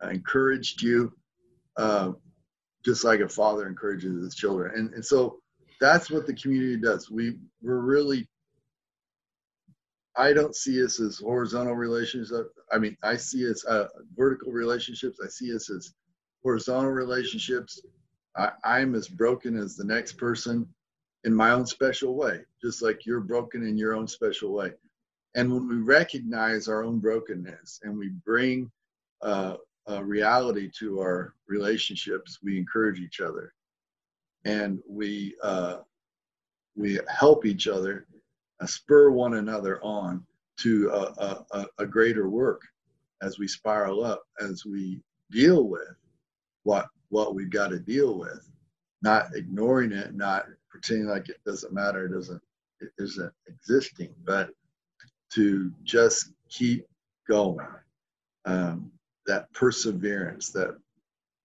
I 0.00 0.10
encouraged 0.12 0.82
you 0.82 1.12
uh, 1.76 2.12
just 2.84 3.04
like 3.04 3.20
a 3.20 3.28
father 3.28 3.66
encourages 3.66 4.22
his 4.22 4.34
children. 4.34 4.72
And, 4.76 4.94
and 4.94 5.04
so 5.04 5.40
that's 5.80 6.10
what 6.10 6.26
the 6.26 6.34
community 6.34 6.76
does. 6.76 7.10
We, 7.10 7.36
we're 7.60 7.80
really 7.80 8.28
I 10.18 10.32
don't 10.32 10.54
see 10.56 10.84
us 10.84 11.00
as 11.00 11.18
horizontal 11.18 11.76
relationships. 11.76 12.32
I 12.72 12.78
mean, 12.78 12.96
I 13.04 13.16
see 13.16 13.48
us 13.48 13.64
uh, 13.64 13.86
vertical 14.16 14.52
relationships. 14.52 15.20
I 15.24 15.28
see 15.28 15.54
us 15.54 15.70
as 15.70 15.94
horizontal 16.42 16.90
relationships. 16.90 17.80
I, 18.36 18.50
I'm 18.64 18.96
as 18.96 19.08
broken 19.08 19.56
as 19.56 19.76
the 19.76 19.84
next 19.84 20.18
person 20.18 20.66
in 21.22 21.32
my 21.32 21.52
own 21.52 21.66
special 21.66 22.16
way, 22.16 22.40
just 22.60 22.82
like 22.82 23.06
you're 23.06 23.20
broken 23.20 23.62
in 23.62 23.78
your 23.78 23.94
own 23.94 24.08
special 24.08 24.52
way. 24.52 24.72
And 25.36 25.52
when 25.52 25.68
we 25.68 25.76
recognize 25.76 26.66
our 26.66 26.82
own 26.82 26.98
brokenness 26.98 27.80
and 27.84 27.96
we 27.96 28.08
bring 28.24 28.70
uh, 29.22 29.54
a 29.86 30.04
reality 30.04 30.68
to 30.80 31.00
our 31.00 31.34
relationships, 31.46 32.40
we 32.42 32.58
encourage 32.58 32.98
each 32.98 33.20
other, 33.20 33.54
and 34.44 34.80
we 34.88 35.36
uh, 35.42 35.78
we 36.76 36.98
help 37.08 37.44
each 37.46 37.68
other 37.68 38.06
uh, 38.14 38.17
spur 38.66 39.10
one 39.10 39.34
another 39.34 39.82
on 39.82 40.24
to 40.58 40.90
a, 40.90 41.44
a, 41.52 41.66
a 41.78 41.86
greater 41.86 42.28
work 42.28 42.62
as 43.22 43.38
we 43.38 43.46
spiral 43.46 44.04
up, 44.04 44.24
as 44.40 44.64
we 44.64 45.00
deal 45.30 45.64
with 45.64 45.94
what 46.64 46.86
what 47.10 47.34
we've 47.34 47.50
got 47.50 47.68
to 47.68 47.78
deal 47.78 48.18
with, 48.18 48.50
not 49.02 49.34
ignoring 49.34 49.92
it, 49.92 50.14
not 50.14 50.46
pretending 50.68 51.06
like 51.06 51.28
it 51.28 51.40
doesn't 51.46 51.72
matter, 51.72 52.06
it 52.06 52.12
doesn't 52.12 52.42
it 52.80 52.90
isn't 52.98 53.32
existing, 53.46 54.14
but 54.24 54.50
to 55.32 55.72
just 55.84 56.32
keep 56.48 56.86
going. 57.28 57.66
Um, 58.44 58.90
that 59.26 59.52
perseverance, 59.52 60.50
that 60.50 60.76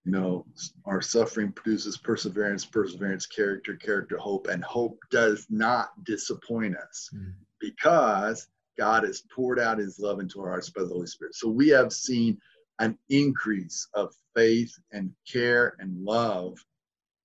you 0.06 0.12
know, 0.12 0.46
our 0.86 1.02
suffering 1.02 1.52
produces 1.52 1.98
perseverance, 1.98 2.66
perseverance, 2.66 3.26
character, 3.26 3.76
character, 3.76 4.18
hope, 4.18 4.48
and 4.48 4.64
hope 4.64 5.00
does 5.10 5.48
not 5.50 5.92
disappoint 6.04 6.76
us 6.76 7.10
mm. 7.16 7.32
because 7.60 8.48
God 8.78 9.04
has 9.04 9.24
poured 9.34 9.60
out 9.60 9.78
his 9.78 10.00
love 10.00 10.20
into 10.20 10.42
our 10.42 10.50
hearts 10.50 10.70
by 10.70 10.82
the 10.82 10.90
Holy 10.90 11.08
Spirit. 11.08 11.36
So 11.36 11.48
we 11.48 11.70
have 11.70 11.94
seen 11.94 12.38
an 12.80 12.98
increase 13.10 13.88
of 13.94 14.14
faith 14.36 14.74
and 14.92 15.12
care 15.32 15.76
and 15.80 16.04
love. 16.04 16.58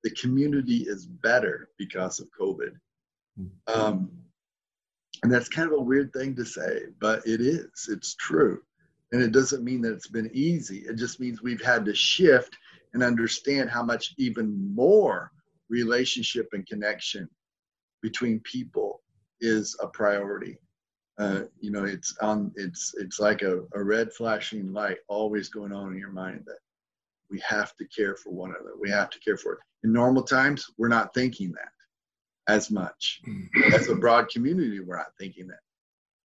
The 0.04 0.10
community 0.10 0.84
is 0.86 1.06
better 1.06 1.70
because 1.78 2.20
of 2.20 2.28
COVID. 2.38 2.74
Mm. 3.40 3.50
Um, 3.66 4.10
and 5.24 5.32
that's 5.32 5.48
kind 5.48 5.70
of 5.72 5.76
a 5.76 5.82
weird 5.82 6.12
thing 6.12 6.36
to 6.36 6.44
say, 6.44 6.82
but 7.00 7.26
it 7.26 7.40
is. 7.40 7.88
It's 7.90 8.14
true. 8.14 8.60
And 9.10 9.22
it 9.22 9.32
doesn't 9.32 9.64
mean 9.64 9.80
that 9.82 9.94
it's 9.94 10.06
been 10.06 10.30
easy. 10.32 10.84
It 10.86 10.96
just 10.96 11.18
means 11.18 11.42
we've 11.42 11.64
had 11.64 11.84
to 11.86 11.94
shift 11.94 12.56
and 12.94 13.02
understand 13.02 13.70
how 13.70 13.82
much 13.82 14.14
even 14.18 14.74
more 14.74 15.30
relationship 15.68 16.48
and 16.52 16.66
connection 16.66 17.28
between 18.02 18.40
people 18.40 19.02
is 19.40 19.76
a 19.82 19.86
priority. 19.88 20.58
uh, 21.18 21.42
you 21.60 21.70
know, 21.70 21.84
it's 21.84 22.16
on. 22.20 22.52
It's 22.54 22.94
it's 22.96 23.18
like 23.18 23.42
a, 23.42 23.62
a 23.74 23.82
red 23.82 24.12
flashing 24.12 24.72
light 24.72 24.98
always 25.08 25.48
going 25.48 25.72
on 25.72 25.92
in 25.92 25.98
your 25.98 26.12
mind 26.12 26.44
that 26.46 26.58
we 27.30 27.40
have 27.40 27.76
to 27.76 27.84
care 27.88 28.14
for 28.16 28.30
one 28.30 28.50
another. 28.50 28.72
We 28.80 28.88
have 28.90 29.10
to 29.10 29.18
care 29.18 29.36
for 29.36 29.54
it. 29.54 29.58
In 29.84 29.92
normal 29.92 30.22
times, 30.22 30.66
we're 30.78 30.88
not 30.88 31.12
thinking 31.14 31.52
that 31.52 31.72
as 32.52 32.70
much. 32.70 33.20
As 33.74 33.88
a 33.88 33.94
broad 33.96 34.28
community, 34.28 34.80
we're 34.80 34.96
not 34.96 35.12
thinking 35.18 35.48
that. 35.48 35.58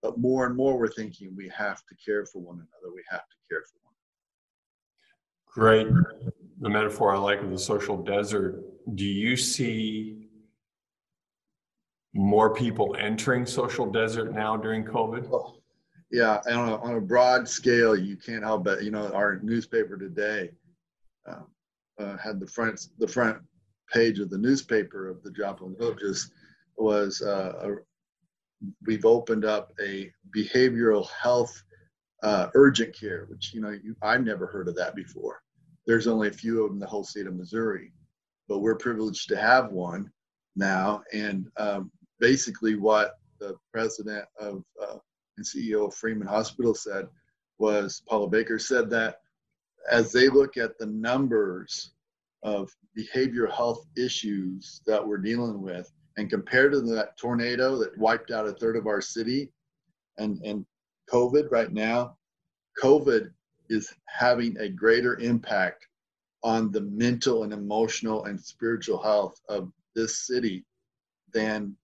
But 0.01 0.17
more 0.17 0.45
and 0.45 0.55
more, 0.55 0.77
we're 0.77 0.87
thinking 0.87 1.33
we 1.35 1.49
have 1.49 1.77
to 1.87 1.95
care 2.05 2.25
for 2.25 2.39
one 2.39 2.55
another. 2.55 2.93
We 2.93 3.03
have 3.09 3.21
to 3.21 3.35
care 3.49 3.63
for 3.71 3.79
one 3.83 3.95
another. 5.55 5.87
Great. 6.23 6.42
The 6.63 6.69
metaphor 6.69 7.13
I 7.13 7.17
like 7.17 7.41
of 7.41 7.49
the 7.51 7.59
social 7.59 8.01
desert. 8.01 8.63
Do 8.95 9.03
you 9.03 9.35
see 9.35 10.29
more 12.13 12.53
people 12.53 12.95
entering 12.97 13.45
social 13.45 13.91
desert 13.91 14.33
now 14.33 14.55
during 14.55 14.85
COVID? 14.85 15.27
Oh, 15.29 15.57
yeah, 16.09 16.39
on 16.47 16.69
a, 16.69 16.77
on 16.77 16.95
a 16.95 17.01
broad 17.01 17.49
scale, 17.49 17.97
you 17.97 18.15
can't 18.15 18.45
help 18.45 18.63
but, 18.63 18.81
you 18.81 18.91
know, 18.91 19.11
our 19.11 19.41
newspaper 19.43 19.97
today 19.97 20.51
uh, 21.29 21.41
uh, 21.99 22.15
had 22.15 22.39
the 22.39 22.47
front, 22.47 22.87
the 22.97 23.09
front 23.09 23.39
page 23.91 24.19
of 24.19 24.29
the 24.29 24.37
newspaper 24.37 25.09
of 25.09 25.21
the 25.21 25.31
Joplin 25.31 25.75
Villages 25.77 26.31
was 26.77 27.21
uh, 27.21 27.51
a, 27.61 28.65
we've 28.87 29.03
opened 29.03 29.43
up 29.43 29.73
a 29.83 30.09
behavioral 30.33 31.09
health 31.09 31.61
uh, 32.23 32.47
urgent 32.55 32.97
care, 32.97 33.25
which 33.29 33.53
you 33.53 33.59
know 33.59 33.71
you, 33.71 33.97
I've 34.01 34.23
never 34.23 34.47
heard 34.47 34.69
of 34.69 34.77
that 34.77 34.95
before. 34.95 35.41
There's 35.85 36.07
only 36.07 36.29
a 36.29 36.33
few 36.33 36.63
of 36.63 36.69
them 36.69 36.77
in 36.77 36.79
the 36.79 36.87
whole 36.87 37.03
state 37.03 37.27
of 37.27 37.35
Missouri, 37.35 37.91
but 38.47 38.59
we're 38.59 38.75
privileged 38.75 39.27
to 39.29 39.37
have 39.37 39.71
one 39.71 40.11
now. 40.55 41.03
And 41.11 41.47
um, 41.57 41.91
basically, 42.19 42.75
what 42.75 43.15
the 43.39 43.57
president 43.73 44.25
of 44.39 44.63
uh, 44.81 44.97
and 45.37 45.45
CEO 45.45 45.87
of 45.87 45.95
Freeman 45.95 46.27
Hospital 46.27 46.75
said 46.75 47.07
was 47.57 48.03
Paula 48.07 48.29
Baker 48.29 48.59
said 48.59 48.89
that 48.91 49.21
as 49.89 50.11
they 50.11 50.29
look 50.29 50.57
at 50.57 50.77
the 50.77 50.85
numbers 50.85 51.91
of 52.43 52.69
behavioral 52.97 53.51
health 53.51 53.85
issues 53.97 54.81
that 54.85 55.05
we're 55.05 55.17
dealing 55.17 55.61
with, 55.61 55.91
and 56.17 56.29
compared 56.29 56.73
to 56.73 56.81
that 56.81 57.17
tornado 57.17 57.77
that 57.77 57.97
wiped 57.97 58.31
out 58.31 58.47
a 58.47 58.53
third 58.53 58.75
of 58.75 58.87
our 58.87 59.01
city 59.01 59.51
and, 60.17 60.39
and 60.43 60.65
COVID 61.11 61.51
right 61.51 61.71
now, 61.71 62.17
COVID 62.81 63.31
is 63.69 63.93
having 64.05 64.57
a 64.57 64.69
greater 64.69 65.19
impact 65.19 65.87
on 66.43 66.71
the 66.71 66.81
mental 66.81 67.43
and 67.43 67.53
emotional 67.53 68.25
and 68.25 68.39
spiritual 68.39 69.01
health 69.01 69.39
of 69.49 69.71
this 69.95 70.27
city 70.27 70.65
than 71.33 71.75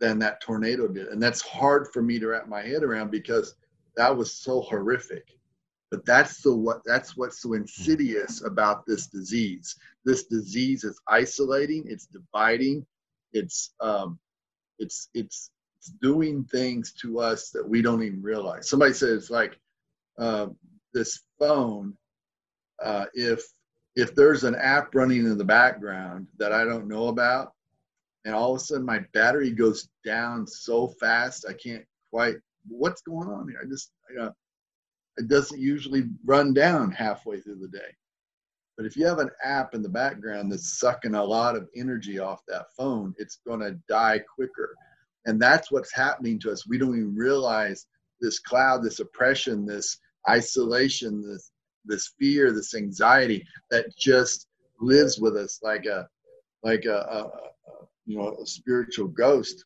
than 0.00 0.18
that 0.18 0.40
tornado 0.40 0.86
did. 0.86 1.08
And 1.08 1.22
that's 1.22 1.40
hard 1.40 1.88
for 1.92 2.02
me 2.02 2.18
to 2.20 2.28
wrap 2.28 2.48
my 2.48 2.62
head 2.62 2.82
around 2.82 3.10
because 3.10 3.54
that 3.96 4.16
was 4.16 4.32
so 4.32 4.60
horrific. 4.60 5.36
But 5.90 6.04
that's 6.04 6.42
the 6.42 6.54
what 6.54 6.82
that's 6.84 7.16
what's 7.16 7.42
so 7.42 7.54
insidious 7.54 8.44
about 8.44 8.86
this 8.86 9.06
disease. 9.06 9.74
This 10.04 10.24
disease 10.24 10.84
is 10.84 11.00
isolating, 11.08 11.84
it's 11.86 12.06
dividing, 12.06 12.86
it's 13.32 13.74
um, 13.80 14.18
it's 14.78 15.08
it's 15.14 15.50
it's 15.78 15.90
doing 16.02 16.44
things 16.44 16.92
to 17.00 17.20
us 17.20 17.50
that 17.50 17.66
we 17.66 17.80
don't 17.80 18.02
even 18.02 18.22
realize. 18.22 18.68
Somebody 18.68 18.92
it's 18.92 19.30
like 19.30 19.58
uh, 20.18 20.48
this 20.92 21.20
phone. 21.38 21.94
Uh, 22.82 23.06
if 23.14 23.42
if 23.96 24.14
there's 24.14 24.44
an 24.44 24.54
app 24.54 24.94
running 24.94 25.26
in 25.26 25.36
the 25.36 25.44
background 25.44 26.28
that 26.38 26.52
I 26.52 26.64
don't 26.64 26.86
know 26.86 27.08
about, 27.08 27.52
and 28.24 28.34
all 28.34 28.54
of 28.54 28.60
a 28.60 28.64
sudden 28.64 28.86
my 28.86 29.00
battery 29.12 29.50
goes 29.50 29.88
down 30.04 30.46
so 30.46 30.88
fast 31.00 31.46
I 31.48 31.52
can't 31.54 31.84
quite. 32.10 32.36
What's 32.68 33.02
going 33.02 33.28
on 33.28 33.48
here? 33.48 33.60
I 33.62 33.66
just 33.66 33.92
I, 34.10 34.24
uh, 34.24 34.30
it 35.16 35.28
doesn't 35.28 35.60
usually 35.60 36.04
run 36.24 36.54
down 36.54 36.92
halfway 36.92 37.40
through 37.40 37.58
the 37.58 37.68
day. 37.68 37.96
But 38.76 38.86
if 38.86 38.96
you 38.96 39.04
have 39.06 39.18
an 39.18 39.30
app 39.42 39.74
in 39.74 39.82
the 39.82 39.88
background 39.88 40.52
that's 40.52 40.78
sucking 40.78 41.16
a 41.16 41.24
lot 41.24 41.56
of 41.56 41.68
energy 41.74 42.20
off 42.20 42.42
that 42.46 42.66
phone, 42.76 43.12
it's 43.18 43.40
going 43.44 43.58
to 43.58 43.76
die 43.88 44.20
quicker. 44.20 44.72
And 45.26 45.42
that's 45.42 45.72
what's 45.72 45.92
happening 45.92 46.38
to 46.40 46.52
us. 46.52 46.68
We 46.68 46.78
don't 46.78 46.96
even 46.96 47.16
realize 47.16 47.86
this 48.20 48.38
cloud, 48.38 48.84
this 48.84 49.00
oppression, 49.00 49.66
this 49.66 49.98
isolation, 50.28 51.22
this 51.22 51.50
this 51.84 52.12
fear, 52.18 52.52
this 52.52 52.74
anxiety 52.74 53.46
that 53.70 53.96
just 53.96 54.46
lives 54.80 55.18
with 55.18 55.36
us 55.36 55.60
like 55.62 55.86
a 55.86 56.08
like 56.62 56.84
a, 56.84 56.96
a, 56.96 57.18
a 57.24 57.86
you 58.06 58.18
know 58.18 58.36
a 58.42 58.46
spiritual 58.46 59.08
ghost 59.08 59.64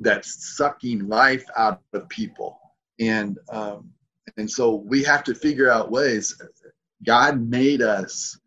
that's 0.00 0.56
sucking 0.56 1.08
life 1.08 1.44
out 1.56 1.80
of 1.92 2.08
people. 2.08 2.58
And 3.00 3.38
um, 3.50 3.90
and 4.36 4.50
so 4.50 4.74
we 4.74 5.02
have 5.04 5.24
to 5.24 5.34
figure 5.34 5.70
out 5.70 5.90
ways 5.90 6.40
God 7.04 7.40
made 7.40 7.82
us 7.82 8.38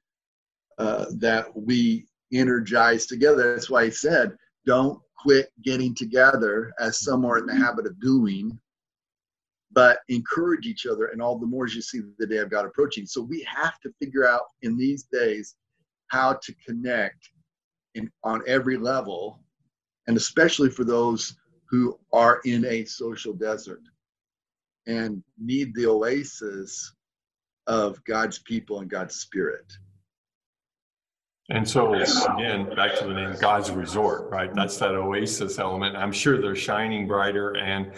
uh, 0.77 1.05
that 1.17 1.45
we 1.55 2.05
energize 2.33 3.05
together. 3.05 3.53
That's 3.53 3.69
why 3.69 3.85
he 3.85 3.91
said, 3.91 4.35
don't 4.65 4.99
quit 5.17 5.51
getting 5.63 5.93
together 5.93 6.73
as 6.79 7.01
some 7.01 7.25
are 7.25 7.37
in 7.37 7.45
the 7.45 7.55
habit 7.55 7.85
of 7.85 7.99
doing, 7.99 8.57
but 9.73 9.99
encourage 10.09 10.65
each 10.65 10.85
other. 10.85 11.07
And 11.07 11.21
all 11.21 11.37
the 11.37 11.45
more 11.45 11.65
as 11.65 11.75
you 11.75 11.81
see 11.81 12.01
the 12.17 12.27
day 12.27 12.37
of 12.37 12.49
God 12.49 12.65
approaching. 12.65 13.05
So 13.05 13.21
we 13.21 13.41
have 13.43 13.79
to 13.81 13.93
figure 13.99 14.27
out 14.27 14.43
in 14.61 14.77
these 14.77 15.03
days 15.03 15.55
how 16.07 16.33
to 16.43 16.53
connect 16.65 17.29
in, 17.95 18.11
on 18.23 18.41
every 18.47 18.77
level, 18.77 19.39
and 20.07 20.17
especially 20.17 20.69
for 20.69 20.83
those 20.83 21.35
who 21.69 21.97
are 22.11 22.41
in 22.43 22.65
a 22.65 22.83
social 22.85 23.33
desert 23.33 23.81
and 24.87 25.23
need 25.37 25.73
the 25.75 25.85
oasis 25.85 26.93
of 27.67 28.03
God's 28.03 28.39
people 28.39 28.79
and 28.79 28.89
God's 28.89 29.15
spirit. 29.15 29.71
And 31.49 31.67
so, 31.67 31.93
again, 31.93 32.73
back 32.75 32.97
to 32.99 33.05
the 33.05 33.13
name 33.13 33.35
God's 33.39 33.71
Resort, 33.71 34.29
right? 34.29 34.53
That's 34.53 34.77
that 34.77 34.91
oasis 34.91 35.59
element. 35.59 35.97
I'm 35.97 36.11
sure 36.11 36.41
they're 36.41 36.55
shining 36.55 37.07
brighter 37.07 37.57
and 37.57 37.91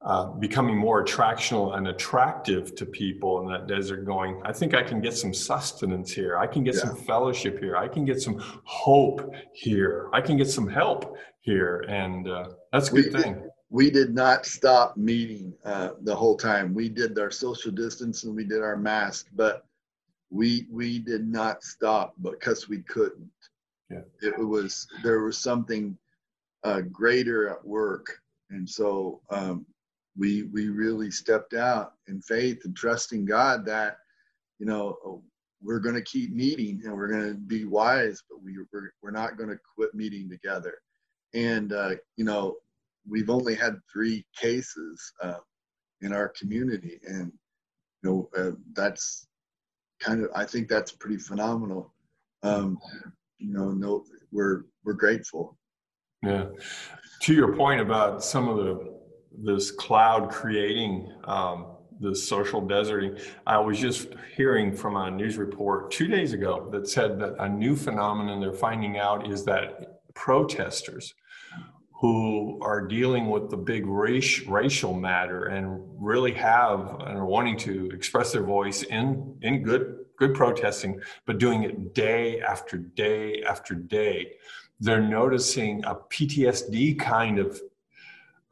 uh, 0.00 0.26
becoming 0.26 0.76
more 0.76 1.04
attractional 1.04 1.76
and 1.76 1.88
attractive 1.88 2.74
to 2.76 2.86
people 2.86 3.40
in 3.40 3.52
that 3.52 3.66
desert, 3.66 4.04
going, 4.04 4.40
I 4.44 4.52
think 4.52 4.74
I 4.74 4.82
can 4.82 5.00
get 5.00 5.16
some 5.16 5.34
sustenance 5.34 6.12
here. 6.12 6.38
I 6.38 6.46
can 6.46 6.62
get 6.62 6.74
yeah. 6.74 6.82
some 6.82 6.96
fellowship 6.96 7.58
here. 7.58 7.76
I 7.76 7.88
can 7.88 8.04
get 8.04 8.20
some 8.20 8.38
hope 8.64 9.34
here. 9.52 10.08
I 10.12 10.20
can 10.20 10.36
get 10.36 10.48
some 10.48 10.68
help 10.68 11.16
here. 11.40 11.84
And 11.88 12.28
uh, 12.28 12.50
that's 12.72 12.88
a 12.88 12.92
good 12.92 13.12
we, 13.12 13.22
thing 13.22 13.48
we 13.70 13.90
did 13.90 14.14
not 14.14 14.46
stop 14.46 14.96
meeting 14.96 15.54
uh, 15.64 15.90
the 16.02 16.14
whole 16.14 16.36
time. 16.36 16.74
We 16.74 16.88
did 16.88 17.18
our 17.18 17.30
social 17.30 17.70
distance 17.70 18.24
and 18.24 18.34
we 18.34 18.44
did 18.44 18.62
our 18.62 18.76
mask, 18.76 19.26
but 19.34 19.64
we 20.30 20.66
we 20.70 20.98
did 20.98 21.26
not 21.26 21.62
stop 21.62 22.14
because 22.22 22.68
we 22.68 22.82
couldn't. 22.82 23.30
Yeah. 23.90 24.02
It 24.20 24.38
was 24.38 24.86
there 25.02 25.20
was 25.20 25.38
something 25.38 25.96
uh, 26.64 26.82
greater 26.92 27.48
at 27.48 27.64
work, 27.64 28.20
and 28.50 28.68
so 28.68 29.20
um, 29.30 29.66
we 30.18 30.44
we 30.44 30.68
really 30.68 31.10
stepped 31.10 31.54
out 31.54 31.92
in 32.08 32.20
faith 32.20 32.64
and 32.64 32.76
trusting 32.76 33.24
God 33.24 33.64
that 33.66 33.98
you 34.58 34.66
know 34.66 35.22
we're 35.62 35.78
going 35.78 35.94
to 35.94 36.02
keep 36.02 36.32
meeting 36.32 36.80
and 36.84 36.94
we're 36.94 37.08
going 37.08 37.32
to 37.32 37.34
be 37.34 37.64
wise, 37.64 38.22
but 38.28 38.42
we 38.42 38.56
we're, 38.72 38.92
we're 39.02 39.10
not 39.10 39.36
going 39.36 39.50
to 39.50 39.58
quit 39.74 39.94
meeting 39.94 40.28
together. 40.28 40.78
And 41.34 41.72
uh, 41.72 41.92
you 42.16 42.24
know 42.24 42.56
we've 43.08 43.30
only 43.30 43.54
had 43.54 43.76
three 43.90 44.24
cases 44.38 45.12
uh, 45.22 45.38
in 46.00 46.12
our 46.12 46.28
community, 46.28 46.98
and 47.06 47.32
you 48.02 48.10
know 48.10 48.28
uh, 48.36 48.52
that's 48.72 49.26
kind 50.00 50.24
of 50.24 50.30
I 50.34 50.44
think 50.44 50.68
that's 50.68 50.92
pretty 50.92 51.18
phenomenal. 51.18 51.94
Um, 52.42 52.78
you 53.38 53.52
know, 53.52 53.70
no, 53.70 54.04
we're 54.32 54.64
we're 54.84 54.94
grateful. 54.94 55.56
Yeah. 56.22 56.46
To 57.22 57.34
your 57.34 57.56
point 57.56 57.80
about 57.80 58.24
some 58.24 58.48
of 58.48 58.56
the 58.56 58.97
this 59.42 59.70
cloud 59.70 60.30
creating 60.30 61.12
um, 61.24 61.66
this 62.00 62.26
social 62.26 62.60
deserting, 62.60 63.16
I 63.46 63.58
was 63.58 63.78
just 63.78 64.08
hearing 64.36 64.72
from 64.72 64.96
a 64.96 65.10
news 65.10 65.36
report 65.36 65.90
two 65.90 66.06
days 66.06 66.32
ago 66.32 66.68
that 66.72 66.88
said 66.88 67.18
that 67.20 67.34
a 67.38 67.48
new 67.48 67.76
phenomenon 67.76 68.40
they're 68.40 68.52
finding 68.52 68.98
out 68.98 69.30
is 69.30 69.44
that 69.44 70.00
protesters 70.14 71.14
who 72.00 72.60
are 72.62 72.86
dealing 72.86 73.28
with 73.28 73.50
the 73.50 73.56
big 73.56 73.84
race, 73.86 74.46
racial 74.46 74.94
matter 74.94 75.46
and 75.46 75.80
really 75.98 76.32
have 76.32 76.96
and 77.00 77.18
are 77.18 77.26
wanting 77.26 77.56
to 77.56 77.90
express 77.92 78.32
their 78.32 78.44
voice 78.44 78.84
in 78.84 79.36
in 79.42 79.62
good 79.62 80.04
good 80.16 80.34
protesting, 80.34 81.00
but 81.26 81.38
doing 81.38 81.62
it 81.62 81.94
day 81.94 82.40
after 82.40 82.76
day 82.76 83.42
after 83.42 83.74
day. 83.74 84.32
They're 84.80 85.02
noticing 85.02 85.84
a 85.84 85.94
PTSD 85.94 86.98
kind 86.98 87.38
of 87.38 87.60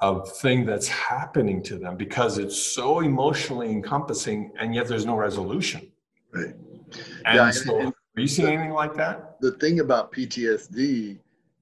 of 0.00 0.30
thing 0.38 0.66
that's 0.66 0.88
happening 0.88 1.62
to 1.62 1.78
them 1.78 1.96
because 1.96 2.38
it's 2.38 2.60
so 2.60 3.00
emotionally 3.00 3.70
encompassing 3.70 4.52
and 4.58 4.74
yet 4.74 4.86
there's 4.88 5.06
no 5.06 5.16
resolution. 5.16 5.90
Right. 6.32 6.54
And 7.24 7.34
yeah, 7.34 7.50
so 7.50 7.78
and, 7.78 7.88
are 7.88 8.20
you 8.20 8.28
seeing 8.28 8.46
the, 8.46 8.54
anything 8.54 8.72
like 8.72 8.94
that? 8.94 9.40
The 9.40 9.52
thing 9.52 9.80
about 9.80 10.12
PTSD 10.12 11.18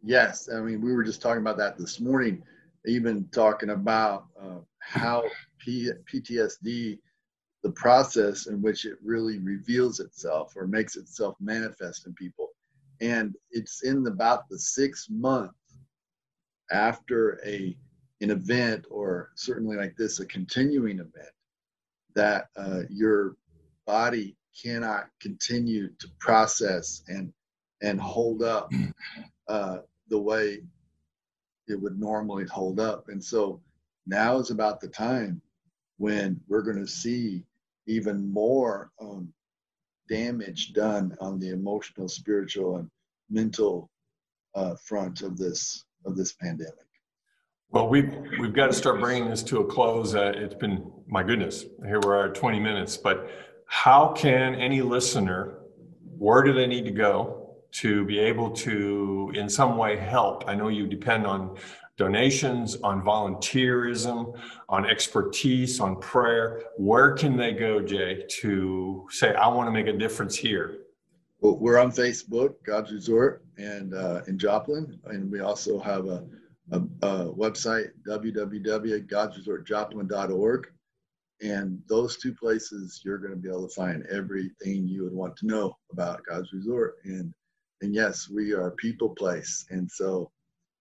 Yes, 0.07 0.51
I 0.55 0.61
mean 0.61 0.83
we 0.83 0.93
were 0.93 1.03
just 1.03 1.23
talking 1.23 1.41
about 1.41 1.57
that 1.57 1.79
this 1.79 1.99
morning, 1.99 2.43
even 2.85 3.27
talking 3.33 3.71
about 3.71 4.27
uh, 4.41 4.59
how 4.81 5.25
P- 5.59 5.91
PTSD, 6.13 6.99
the 7.63 7.71
process 7.71 8.47
in 8.47 8.61
which 8.61 8.85
it 8.85 8.99
really 9.03 9.39
reveals 9.39 10.01
itself 10.01 10.53
or 10.57 10.67
makes 10.67 10.97
itself 10.97 11.37
manifest 11.41 12.07
in 12.07 12.13
people. 12.13 12.51
And 13.01 13.35
it's 13.51 13.83
in 13.83 14.07
about 14.07 14.47
the 14.51 14.59
six 14.59 15.07
month 15.09 15.53
after 16.71 17.41
a 17.47 17.75
an 18.25 18.31
event 18.31 18.87
or 18.91 19.31
certainly 19.37 19.77
like 19.77 19.95
this, 19.97 20.19
a 20.21 20.27
continuing 20.27 20.99
event, 20.99 21.35
that 22.15 22.49
uh, 22.57 22.81
your 22.91 23.37
body 23.87 24.35
cannot 24.61 25.09
continue 25.21 25.89
to 25.99 26.09
process 26.19 27.03
and 27.09 27.33
and 27.83 28.01
hold 28.01 28.43
up 28.43 28.73
uh, 29.49 29.79
the 30.09 30.19
way 30.19 30.63
it 31.67 31.81
would 31.81 32.01
normally 32.01 32.47
hold 32.47 32.81
up. 32.81 33.09
And 33.09 33.23
so 33.23 33.61
now 34.07 34.39
is 34.39 34.51
about 34.51 34.81
the 34.81 34.89
time 34.89 35.43
when 35.99 36.41
we're 36.49 36.63
going 36.63 36.79
to 36.79 36.91
see 36.91 37.45
even 37.87 38.33
more 38.33 38.91
um, 39.01 39.33
damage 40.09 40.73
done 40.73 41.15
on 41.21 41.39
the 41.39 41.51
emotional, 41.51 42.09
spiritual, 42.09 42.79
and 42.79 42.91
mental 43.31 43.91
uh, 44.55 44.77
front 44.77 45.23
of 45.23 45.37
this 45.37 45.85
of 46.07 46.17
this 46.17 46.33
pandemic. 46.33 46.75
Well, 47.75 47.89
we've 47.89 48.15
we've 48.39 48.53
got 48.53 48.69
to 48.69 48.73
start 48.73 49.01
bringing 49.01 49.29
this 49.29 49.43
to 49.43 49.59
a 49.59 49.65
close. 49.65 50.15
Uh, 50.15 50.33
it's 50.37 50.55
been 50.55 50.93
my 51.09 51.25
goodness, 51.25 51.65
here 51.85 51.99
we 51.99 52.09
are, 52.09 52.33
20 52.33 52.61
minutes. 52.61 52.97
But 52.97 53.29
how 53.67 54.13
can 54.13 54.55
any 54.55 54.81
listener, 54.81 55.59
where 56.17 56.45
do 56.45 56.53
they 56.53 56.69
need 56.69 56.85
to 56.85 56.93
go 56.93 57.57
to 57.73 58.05
be 58.05 58.21
able 58.21 58.53
to, 58.53 59.33
in 59.35 59.49
some 59.49 59.77
way, 59.77 59.97
help? 59.97 60.45
I 60.47 60.55
know 60.55 60.69
you 60.69 60.87
depend 60.87 61.27
on 61.27 61.57
donations, 61.97 62.77
on 62.85 63.03
volunteerism, 63.03 64.39
on 64.69 64.89
expertise, 64.89 65.81
on 65.81 66.01
prayer. 66.01 66.63
Where 66.77 67.11
can 67.15 67.37
they 67.37 67.55
go, 67.55 67.81
Jay, 67.81 68.25
to 68.39 69.05
say, 69.11 69.35
I 69.35 69.49
want 69.49 69.67
to 69.67 69.73
make 69.73 69.89
a 69.89 69.99
difference 69.99 70.37
here? 70.37 70.79
Well, 71.41 71.59
we're 71.59 71.79
on 71.79 71.91
Facebook, 71.91 72.55
God's 72.65 72.93
Resort, 72.93 73.45
and 73.59 73.95
uh, 73.95 74.21
in 74.29 74.39
Joplin, 74.39 74.97
and 75.07 75.29
we 75.29 75.41
also 75.41 75.81
have 75.81 76.07
a, 76.07 76.25
a, 76.73 76.79
a 76.79 77.33
website, 77.33 77.91
www.godsresortjoplin.org. 78.07 80.67
And 81.43 81.83
those 81.89 82.17
two 82.17 82.33
places, 82.33 83.01
you're 83.05 83.19
going 83.19 83.33
to 83.33 83.37
be 83.37 83.49
able 83.49 83.69
to 83.69 83.75
find 83.75 84.07
everything 84.07 84.87
you 84.89 85.03
would 85.03 85.13
want 85.13 85.37
to 85.39 85.47
know 85.47 85.77
about 85.93 86.25
God's 86.27 86.53
Resort. 86.53 86.99
And 87.05 87.35
and 87.83 87.93
yes, 87.95 88.31
we 88.31 88.55
are 88.55 88.69
a 88.69 88.73
people 88.73 89.11
place, 89.11 89.67
and 89.71 89.91
so 89.91 90.31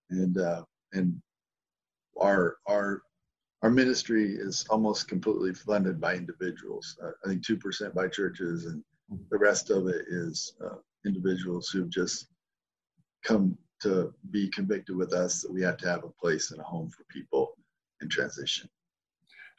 and 0.10 0.38
uh, 0.38 0.64
and 0.94 1.22
our 2.22 2.58
our 2.68 3.02
our 3.62 3.70
ministry 3.70 4.36
is 4.36 4.66
almost 4.70 5.08
completely 5.08 5.54
funded 5.54 6.00
by 6.00 6.16
individuals. 6.16 6.98
Uh, 7.04 7.12
I 7.26 7.30
think 7.30 7.46
two 7.46 7.58
percent 7.58 7.96
by 7.96 8.08
churches, 8.08 8.68
and 8.68 8.84
the 9.32 9.38
rest 9.38 9.70
of 9.70 9.88
it 9.88 10.06
is 10.08 10.54
uh, 10.64 10.76
individuals 11.06 11.70
who've 11.70 11.90
just 11.90 12.28
come 13.26 13.58
to 13.84 14.14
be 14.32 14.50
convicted 14.50 14.96
with 14.96 15.14
us 15.14 15.42
that 15.42 15.52
we 15.52 15.62
have 15.62 15.78
to 15.78 15.88
have 15.88 16.04
a 16.04 16.10
place 16.10 16.52
and 16.52 16.60
a 16.60 16.64
home 16.64 16.90
for 16.90 17.04
people 17.06 17.58
in 18.02 18.10
transition. 18.10 18.70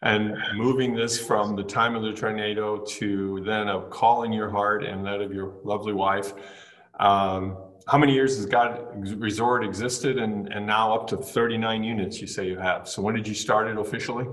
And 0.02 0.37
moving 0.54 0.94
this 0.94 1.18
from 1.18 1.56
the 1.56 1.62
time 1.62 1.94
of 1.94 2.02
the 2.02 2.12
tornado 2.12 2.84
to 2.84 3.42
then 3.44 3.68
a 3.68 3.82
call 3.88 4.24
in 4.24 4.32
your 4.32 4.50
heart 4.50 4.84
and 4.84 5.06
that 5.06 5.20
of 5.20 5.32
your 5.32 5.54
lovely 5.64 5.94
wife. 5.94 6.34
Um, 7.00 7.56
how 7.87 7.98
many 7.98 8.12
years 8.14 8.37
has 8.37 8.46
God 8.46 8.87
Resort 9.18 9.64
existed 9.64 10.18
and, 10.18 10.52
and 10.52 10.66
now 10.66 10.94
up 10.94 11.06
to 11.08 11.16
39 11.16 11.84
units 11.84 12.20
you 12.20 12.26
say 12.26 12.46
you 12.46 12.58
have? 12.58 12.88
So 12.88 13.02
when 13.02 13.14
did 13.14 13.26
you 13.26 13.34
start 13.34 13.68
it 13.68 13.78
officially? 13.78 14.26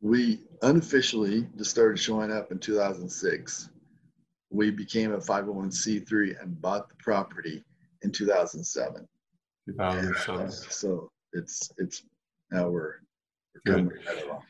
We 0.00 0.40
unofficially 0.62 1.46
just 1.56 1.70
started 1.70 1.98
showing 1.98 2.30
up 2.30 2.52
in 2.52 2.58
2006. 2.58 3.70
We 4.50 4.70
became 4.70 5.12
a 5.12 5.18
501c3 5.18 6.42
and 6.42 6.60
bought 6.60 6.88
the 6.88 6.94
property 6.96 7.64
in 8.04 8.12
2007. 8.12 9.08
2007. 9.66 10.40
And, 10.40 10.48
uh, 10.48 10.50
so 10.50 11.10
it's 11.32 11.72
it's 11.78 12.02
now 12.50 12.68
we're, 12.68 12.96
we're 13.66 13.72
along. 14.24 14.42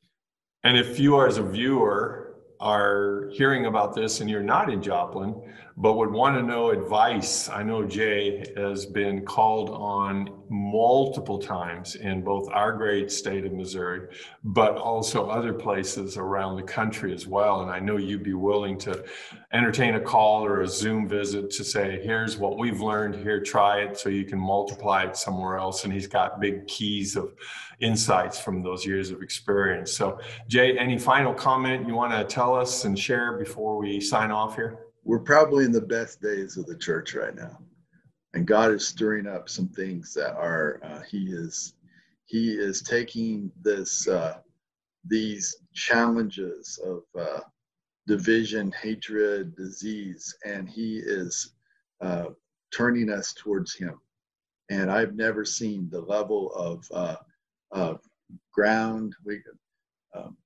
And 0.65 0.77
if 0.77 0.99
you 0.99 1.25
as 1.27 1.39
a 1.39 1.43
viewer 1.43 2.37
are 2.61 3.29
hearing 3.33 3.67
about 3.67 3.95
this 3.95 4.21
and 4.21 4.29
you're 4.29 4.43
not 4.43 4.73
in 4.73 4.83
Joplin, 4.83 5.35
but 5.77 5.95
would 5.95 6.11
want 6.11 6.37
to 6.37 6.43
know 6.43 6.71
advice, 6.71 7.49
I 7.49 7.65
know 7.65 7.85
Jay 7.85 8.47
has 8.57 8.87
been 8.87 9.25
called 9.25 9.71
on 9.71 10.31
multiple 10.49 11.39
times 11.39 11.97
in 11.97 12.23
both 12.23 12.49
our 12.53 12.73
great 12.73 13.11
state 13.11 13.45
of 13.45 13.53
Missouri, 13.53 14.07
but 14.45 14.77
also 14.77 15.29
other 15.29 15.53
places 15.53 16.17
around 16.17 16.57
the 16.57 16.63
country 16.63 17.13
as 17.13 17.27
well. 17.27 17.63
And 17.63 17.73
I 17.73 17.81
know 17.81 17.97
you'd 17.97 18.23
be 18.23 18.35
willing 18.35 18.79
to 18.79 19.05
entertain 19.53 19.97
a 19.97 20.01
call 20.01 20.45
or 20.45 20.61
a 20.61 20.69
Zoom 20.69 21.09
visit 21.09 21.51
to 21.51 21.65
say, 21.65 22.01
here's 22.05 22.37
what 22.37 22.57
we've 22.57 22.81
learned 22.81 23.17
here, 23.17 23.43
try 23.43 23.81
it 23.81 23.99
so 23.99 24.09
you 24.11 24.25
can 24.25 24.39
multiply 24.39 25.03
it 25.03 25.17
somewhere 25.17 25.59
else. 25.59 25.83
And 25.83 25.93
he's 25.93 26.07
got 26.07 26.41
big 26.41 26.69
keys 26.69 27.17
of 27.17 27.35
insights 27.81 28.39
from 28.39 28.63
those 28.63 28.87
years 28.87 29.11
of 29.11 29.23
experience. 29.23 29.93
So, 29.93 30.21
Jay, 30.47 30.79
any 30.79 30.99
final 30.99 31.35
comment 31.35 31.89
you 31.89 31.95
want 31.95 32.13
to 32.13 32.23
tell 32.23 32.55
us 32.55 32.85
and 32.85 32.97
share 32.97 33.37
before 33.37 33.77
we 33.77 34.01
sign 34.01 34.31
off 34.31 34.55
here? 34.55 34.79
We're 35.05 35.19
probably 35.19 35.65
in 35.65 35.73
the 35.73 35.81
best 35.81 36.21
days 36.21 36.57
of 36.57 36.67
the 36.67 36.77
church 36.77 37.15
right 37.15 37.35
now. 37.35 37.59
And 38.33 38.47
god 38.47 38.73
is 38.73 38.87
stirring 38.87 39.27
up 39.27 39.49
some 39.49 39.69
things 39.69 40.13
that 40.15 40.35
are 40.35 40.81
uh, 40.83 41.03
he 41.03 41.27
is 41.31 41.75
he 42.25 42.53
is 42.53 42.83
taking 42.83 43.53
this 43.63 44.09
uh, 44.09 44.39
these 45.07 45.55
challenges 45.75 46.81
of 46.85 47.03
uh, 47.21 47.41
division 48.07 48.73
hatred 48.83 49.55
disease 49.57 50.35
and 50.45 50.69
he 50.69 50.97
is 50.97 51.55
uh, 52.01 52.27
turning 52.75 53.11
us 53.11 53.33
towards 53.35 53.75
him. 53.75 54.01
And 54.71 54.91
i've 54.91 55.15
never 55.15 55.45
seen 55.45 55.89
the 55.91 56.01
level 56.01 56.53
of 56.55 56.85
uh, 56.93 57.17
of 57.71 58.01
ground 58.53 59.15
we 59.25 59.41
um, 60.17 60.37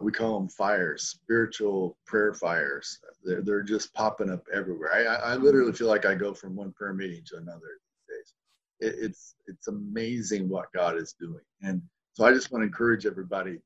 we 0.00 0.12
call 0.12 0.38
them 0.38 0.48
fires, 0.48 1.04
spiritual 1.04 1.96
prayer 2.06 2.34
fires. 2.34 2.98
They're, 3.24 3.42
they're 3.42 3.62
just 3.62 3.92
popping 3.94 4.30
up 4.30 4.44
everywhere. 4.52 4.92
I, 4.92 5.32
I 5.32 5.36
literally 5.36 5.72
feel 5.72 5.88
like 5.88 6.06
I 6.06 6.14
go 6.14 6.32
from 6.34 6.56
one 6.56 6.72
prayer 6.72 6.94
meeting 6.94 7.22
to 7.26 7.36
another 7.36 7.60
these 7.60 8.16
days. 8.16 8.34
It, 8.80 9.04
it's 9.04 9.34
it's 9.46 9.68
amazing 9.68 10.48
what 10.48 10.72
God 10.72 10.96
is 10.96 11.14
doing, 11.18 11.44
and 11.62 11.82
so 12.14 12.24
I 12.24 12.32
just 12.32 12.50
want 12.50 12.62
to 12.62 12.66
encourage 12.66 13.04
everybody. 13.06 13.58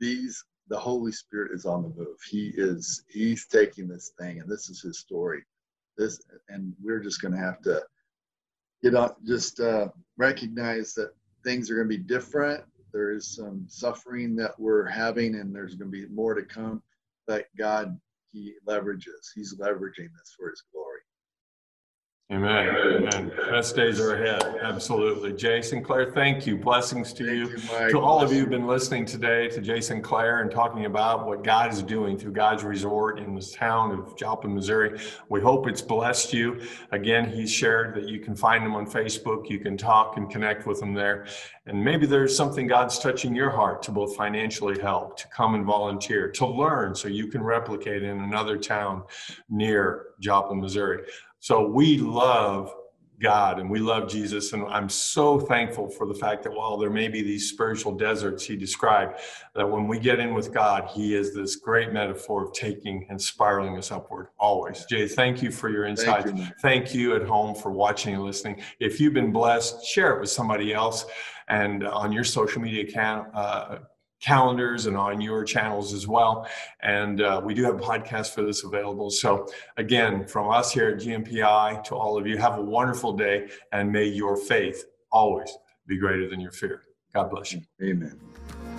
These 0.00 0.42
the 0.68 0.78
Holy 0.78 1.12
Spirit 1.12 1.52
is 1.52 1.66
on 1.66 1.82
the 1.82 1.88
move. 1.90 2.18
He 2.30 2.52
is 2.56 3.04
he's 3.08 3.46
taking 3.46 3.88
this 3.88 4.12
thing, 4.18 4.40
and 4.40 4.48
this 4.48 4.70
is 4.70 4.80
his 4.80 4.98
story. 4.98 5.44
This 5.98 6.20
and 6.48 6.72
we're 6.82 7.00
just 7.00 7.20
going 7.20 7.34
to 7.34 7.40
have 7.40 7.60
to 7.62 7.82
you 8.82 8.90
know, 8.90 9.14
just 9.26 9.60
uh, 9.60 9.88
recognize 10.16 10.94
that 10.94 11.10
things 11.44 11.70
are 11.70 11.74
going 11.74 11.88
to 11.88 11.96
be 11.96 12.02
different 12.02 12.64
there 12.92 13.10
is 13.12 13.34
some 13.34 13.64
suffering 13.68 14.34
that 14.36 14.58
we're 14.58 14.86
having, 14.86 15.34
and 15.36 15.54
there's 15.54 15.74
going 15.74 15.90
to 15.90 16.06
be 16.06 16.12
more 16.12 16.34
to 16.34 16.42
come. 16.42 16.82
But 17.26 17.46
God, 17.56 17.98
He 18.32 18.54
leverages. 18.66 19.32
He's 19.34 19.54
leveraging 19.56 20.08
this 20.16 20.34
for 20.38 20.50
His 20.50 20.62
glory. 20.72 20.87
Amen. 22.30 22.76
Amen. 22.76 23.32
Best 23.50 23.74
days 23.74 23.98
are 23.98 24.14
ahead. 24.14 24.58
Absolutely. 24.60 25.32
Jay 25.32 25.62
Sinclair, 25.62 26.12
thank 26.12 26.46
you. 26.46 26.58
Blessings 26.58 27.14
to 27.14 27.24
you. 27.24 27.48
you 27.48 27.88
to 27.88 27.98
all 27.98 28.22
of 28.22 28.30
you 28.30 28.40
who've 28.40 28.50
been 28.50 28.66
listening 28.66 29.06
today 29.06 29.48
to 29.48 29.62
Jay 29.62 29.80
Sinclair 29.80 30.42
and 30.42 30.50
talking 30.50 30.84
about 30.84 31.26
what 31.26 31.42
God 31.42 31.72
is 31.72 31.82
doing 31.82 32.18
through 32.18 32.32
God's 32.32 32.64
resort 32.64 33.18
in 33.18 33.34
this 33.34 33.54
town 33.54 33.92
of 33.92 34.14
Joplin, 34.14 34.54
Missouri. 34.54 35.00
We 35.30 35.40
hope 35.40 35.66
it's 35.68 35.80
blessed 35.80 36.34
you. 36.34 36.60
Again, 36.92 37.30
he 37.30 37.46
shared 37.46 37.94
that 37.94 38.10
you 38.10 38.20
can 38.20 38.36
find 38.36 38.62
him 38.62 38.74
on 38.74 38.84
Facebook. 38.84 39.48
You 39.48 39.58
can 39.58 39.78
talk 39.78 40.18
and 40.18 40.28
connect 40.28 40.66
with 40.66 40.82
him 40.82 40.92
there. 40.92 41.24
And 41.64 41.82
maybe 41.82 42.04
there's 42.04 42.36
something 42.36 42.66
God's 42.66 42.98
touching 42.98 43.34
your 43.34 43.48
heart 43.48 43.82
to 43.84 43.90
both 43.90 44.16
financially 44.16 44.78
help, 44.78 45.16
to 45.16 45.28
come 45.28 45.54
and 45.54 45.64
volunteer, 45.64 46.30
to 46.32 46.46
learn 46.46 46.94
so 46.94 47.08
you 47.08 47.28
can 47.28 47.42
replicate 47.42 48.02
in 48.02 48.20
another 48.20 48.58
town 48.58 49.04
near 49.48 50.08
Joplin, 50.20 50.60
Missouri. 50.60 51.04
So 51.40 51.66
we 51.66 51.98
love 51.98 52.72
God 53.20 53.58
and 53.58 53.68
we 53.68 53.80
love 53.80 54.08
Jesus. 54.08 54.52
And 54.52 54.64
I'm 54.66 54.88
so 54.88 55.40
thankful 55.40 55.88
for 55.88 56.06
the 56.06 56.14
fact 56.14 56.42
that 56.44 56.52
while 56.52 56.76
there 56.76 56.90
may 56.90 57.08
be 57.08 57.22
these 57.22 57.48
spiritual 57.48 57.92
deserts 57.92 58.44
he 58.44 58.56
described, 58.56 59.18
that 59.54 59.68
when 59.68 59.88
we 59.88 59.98
get 59.98 60.20
in 60.20 60.34
with 60.34 60.52
God, 60.52 60.88
he 60.88 61.14
is 61.14 61.34
this 61.34 61.56
great 61.56 61.92
metaphor 61.92 62.44
of 62.44 62.52
taking 62.52 63.06
and 63.10 63.20
spiraling 63.20 63.76
us 63.76 63.90
upward 63.90 64.28
always. 64.38 64.84
Jay, 64.86 65.08
thank 65.08 65.42
you 65.42 65.50
for 65.50 65.68
your 65.68 65.84
insights. 65.84 66.30
Thank 66.30 66.38
you, 66.38 66.46
thank 66.60 66.94
you 66.94 67.16
at 67.16 67.22
home 67.22 67.54
for 67.54 67.70
watching 67.70 68.14
and 68.14 68.22
listening. 68.22 68.62
If 68.78 69.00
you've 69.00 69.14
been 69.14 69.32
blessed, 69.32 69.84
share 69.84 70.16
it 70.16 70.20
with 70.20 70.30
somebody 70.30 70.72
else 70.72 71.06
and 71.48 71.86
on 71.86 72.12
your 72.12 72.24
social 72.24 72.60
media 72.60 72.84
account. 72.84 73.34
Uh, 73.34 73.78
calendars 74.20 74.86
and 74.86 74.96
on 74.96 75.20
your 75.20 75.44
channels 75.44 75.92
as 75.92 76.06
well. 76.06 76.48
And 76.80 77.20
uh, 77.20 77.40
we 77.44 77.54
do 77.54 77.64
have 77.64 77.76
a 77.76 77.78
podcast 77.78 78.34
for 78.34 78.42
this 78.42 78.64
available. 78.64 79.10
So, 79.10 79.46
again, 79.76 80.26
from 80.26 80.50
us 80.50 80.72
here 80.72 80.88
at 80.90 80.96
GMPI 80.96 81.84
to 81.84 81.94
all 81.94 82.18
of 82.18 82.26
you, 82.26 82.36
have 82.38 82.58
a 82.58 82.62
wonderful 82.62 83.12
day 83.12 83.48
and 83.72 83.90
may 83.90 84.04
your 84.04 84.36
faith 84.36 84.84
always 85.10 85.50
be 85.86 85.96
greater 85.98 86.28
than 86.28 86.40
your 86.40 86.52
fear. 86.52 86.82
God 87.14 87.30
bless 87.30 87.52
you. 87.52 87.62
Amen. 87.82 88.77